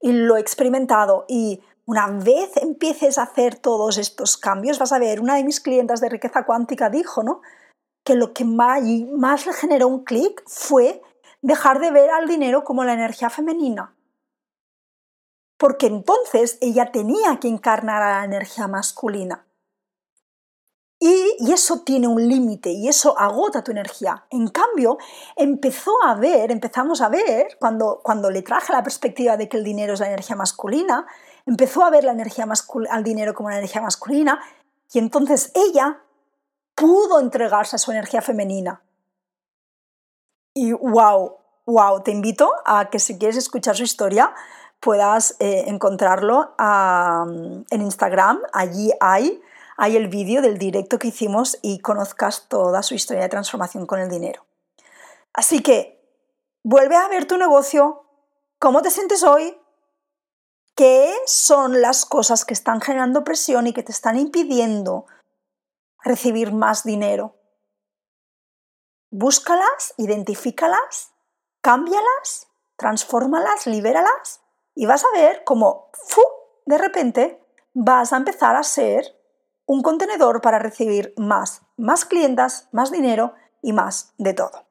Y 0.00 0.12
lo 0.12 0.36
he 0.36 0.40
experimentado 0.40 1.26
y 1.28 1.62
una 1.86 2.06
vez 2.06 2.56
empieces 2.56 3.18
a 3.18 3.24
hacer 3.24 3.56
todos 3.56 3.98
estos 3.98 4.36
cambios, 4.36 4.78
vas 4.78 4.92
a 4.92 4.98
ver, 4.98 5.20
una 5.20 5.36
de 5.36 5.44
mis 5.44 5.60
clientas 5.60 6.00
de 6.00 6.08
riqueza 6.08 6.46
cuántica 6.46 6.88
dijo, 6.88 7.22
¿no? 7.22 7.42
Que 8.04 8.14
lo 8.14 8.32
que 8.32 8.44
más, 8.44 8.82
le 8.82 9.52
generó 9.52 9.88
un 9.88 10.04
clic 10.04 10.42
fue 10.46 11.02
dejar 11.42 11.80
de 11.80 11.90
ver 11.90 12.10
al 12.10 12.26
dinero 12.26 12.64
como 12.64 12.84
la 12.84 12.94
energía 12.94 13.28
femenina. 13.28 13.94
Porque 15.58 15.86
entonces 15.86 16.58
ella 16.60 16.90
tenía 16.90 17.38
que 17.38 17.48
encarnar 17.48 18.02
a 18.02 18.18
la 18.18 18.24
energía 18.24 18.66
masculina. 18.66 19.46
Y, 20.98 21.52
eso 21.52 21.80
tiene 21.80 22.08
un 22.08 22.28
límite 22.28 22.70
y 22.70 22.88
eso 22.88 23.18
agota 23.18 23.62
tu 23.62 23.72
energía. 23.72 24.26
En 24.30 24.48
cambio, 24.48 24.96
empezó 25.36 25.92
a 26.02 26.14
ver, 26.14 26.50
empezamos 26.50 27.02
a 27.02 27.10
ver, 27.10 27.58
cuando, 27.60 28.00
cuando 28.02 28.30
le 28.30 28.40
traje 28.40 28.72
la 28.72 28.82
perspectiva 28.82 29.36
de 29.36 29.48
que 29.48 29.58
el 29.58 29.64
dinero 29.64 29.92
es 29.92 30.00
la 30.00 30.08
energía 30.08 30.34
masculina, 30.34 31.06
empezó 31.46 31.84
a 31.84 31.90
ver 31.90 32.04
la 32.04 32.12
energía 32.12 32.46
al 32.90 33.04
dinero 33.04 33.34
como 33.34 33.48
una 33.48 33.58
energía 33.58 33.82
masculina 33.82 34.40
y 34.92 34.98
entonces 34.98 35.52
ella 35.54 36.00
pudo 36.74 37.20
entregarse 37.20 37.76
a 37.76 37.78
su 37.78 37.90
energía 37.90 38.22
femenina. 38.22 38.82
Y 40.54 40.72
wow, 40.72 41.36
wow, 41.66 42.02
te 42.02 42.10
invito 42.10 42.52
a 42.64 42.90
que 42.90 42.98
si 42.98 43.18
quieres 43.18 43.36
escuchar 43.36 43.76
su 43.76 43.82
historia 43.82 44.34
puedas 44.80 45.36
eh, 45.38 45.64
encontrarlo 45.66 46.54
en 46.58 47.80
Instagram, 47.80 48.42
allí 48.52 48.92
hay, 49.00 49.40
hay 49.78 49.96
el 49.96 50.08
vídeo 50.08 50.42
del 50.42 50.58
directo 50.58 50.98
que 50.98 51.08
hicimos 51.08 51.58
y 51.62 51.78
conozcas 51.78 52.48
toda 52.48 52.82
su 52.82 52.94
historia 52.94 53.22
de 53.22 53.30
transformación 53.30 53.86
con 53.86 53.98
el 54.00 54.10
dinero. 54.10 54.44
Así 55.32 55.60
que 55.60 56.06
vuelve 56.62 56.96
a 56.96 57.08
ver 57.08 57.24
tu 57.24 57.38
negocio, 57.38 58.04
cómo 58.58 58.82
te 58.82 58.90
sientes 58.90 59.22
hoy, 59.22 59.56
qué 60.74 61.14
son 61.26 61.80
las 61.80 62.04
cosas 62.04 62.44
que 62.44 62.54
están 62.54 62.80
generando 62.80 63.24
presión 63.24 63.66
y 63.66 63.72
que 63.72 63.82
te 63.82 63.92
están 63.92 64.18
impidiendo 64.18 65.06
recibir 66.02 66.52
más 66.52 66.84
dinero. 66.84 67.36
Búscalas, 69.10 69.94
identifícalas, 69.96 71.12
cámbialas, 71.62 72.48
transfórmalas, 72.76 73.66
libéralas 73.66 74.40
y 74.74 74.86
vas 74.86 75.04
a 75.04 75.18
ver 75.18 75.44
cómo 75.44 75.90
de 76.66 76.78
repente 76.78 77.40
vas 77.72 78.12
a 78.12 78.16
empezar 78.16 78.56
a 78.56 78.62
ser 78.62 79.16
un 79.66 79.82
contenedor 79.82 80.40
para 80.40 80.58
recibir 80.58 81.14
más, 81.16 81.62
más 81.76 82.04
clientas, 82.04 82.68
más 82.72 82.90
dinero 82.90 83.34
y 83.62 83.72
más 83.72 84.12
de 84.18 84.34
todo. 84.34 84.66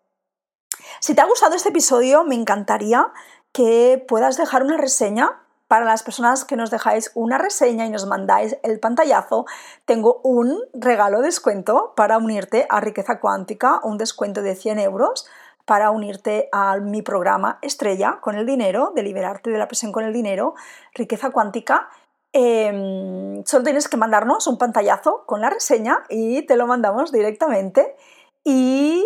Si 0.99 1.15
te 1.15 1.21
ha 1.21 1.25
gustado 1.25 1.55
este 1.55 1.69
episodio, 1.69 2.23
me 2.23 2.35
encantaría 2.35 3.11
que 3.51 4.03
puedas 4.07 4.37
dejar 4.37 4.63
una 4.63 4.77
reseña. 4.77 5.42
Para 5.73 5.85
las 5.85 6.03
personas 6.03 6.45
que 6.45 6.55
nos 6.55 6.69
dejáis 6.69 7.09
una 7.15 7.39
reseña 7.39 7.87
y 7.87 7.89
nos 7.89 8.05
mandáis 8.05 8.57
el 8.61 8.79
pantallazo, 8.79 9.47
tengo 9.85 10.21
un 10.23 10.59
regalo 10.71 11.21
descuento 11.21 11.93
para 11.95 12.19
unirte 12.19 12.67
a 12.69 12.79
Riqueza 12.79 13.19
Cuántica, 13.19 13.79
un 13.81 13.97
descuento 13.97 14.43
de 14.43 14.53
100 14.53 14.77
euros 14.77 15.25
para 15.65 15.89
unirte 15.89 16.47
a 16.51 16.77
mi 16.77 17.01
programa 17.01 17.57
Estrella 17.63 18.19
con 18.21 18.35
el 18.35 18.45
dinero, 18.45 18.91
de 18.93 19.01
liberarte 19.01 19.49
de 19.49 19.57
la 19.57 19.67
presión 19.67 19.91
con 19.91 20.03
el 20.03 20.13
dinero, 20.13 20.53
riqueza 20.93 21.31
cuántica. 21.31 21.89
Em, 22.33 23.43
solo 23.43 23.63
tienes 23.63 23.87
que 23.87 23.97
mandarnos 23.97 24.45
un 24.45 24.59
pantallazo 24.59 25.23
con 25.25 25.41
la 25.41 25.49
reseña 25.49 26.03
y 26.07 26.43
te 26.43 26.55
lo 26.55 26.67
mandamos 26.67 27.11
directamente. 27.11 27.95
Y, 28.43 29.03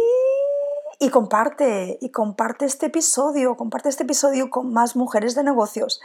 y 0.99 1.09
comparte, 1.11 1.97
y 2.01 2.09
comparte 2.11 2.65
este 2.65 2.87
episodio, 2.87 3.55
comparte 3.55 3.87
este 3.87 4.03
episodio 4.03 4.49
con 4.49 4.73
más 4.73 4.97
mujeres 4.97 5.33
de 5.33 5.45
negocios. 5.45 6.01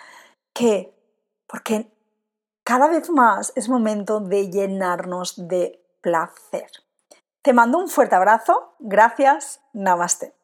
Que 0.54 0.94
Porque 1.46 1.92
cada 2.64 2.88
vez 2.88 3.10
más 3.10 3.52
es 3.56 3.68
momento 3.68 4.20
de 4.20 4.50
llenarnos 4.50 5.48
de 5.48 5.84
placer. 6.00 6.70
Te 7.42 7.52
mando 7.52 7.78
un 7.78 7.88
fuerte 7.88 8.14
abrazo. 8.14 8.74
Gracias. 8.78 9.60
Namaste. 9.72 10.34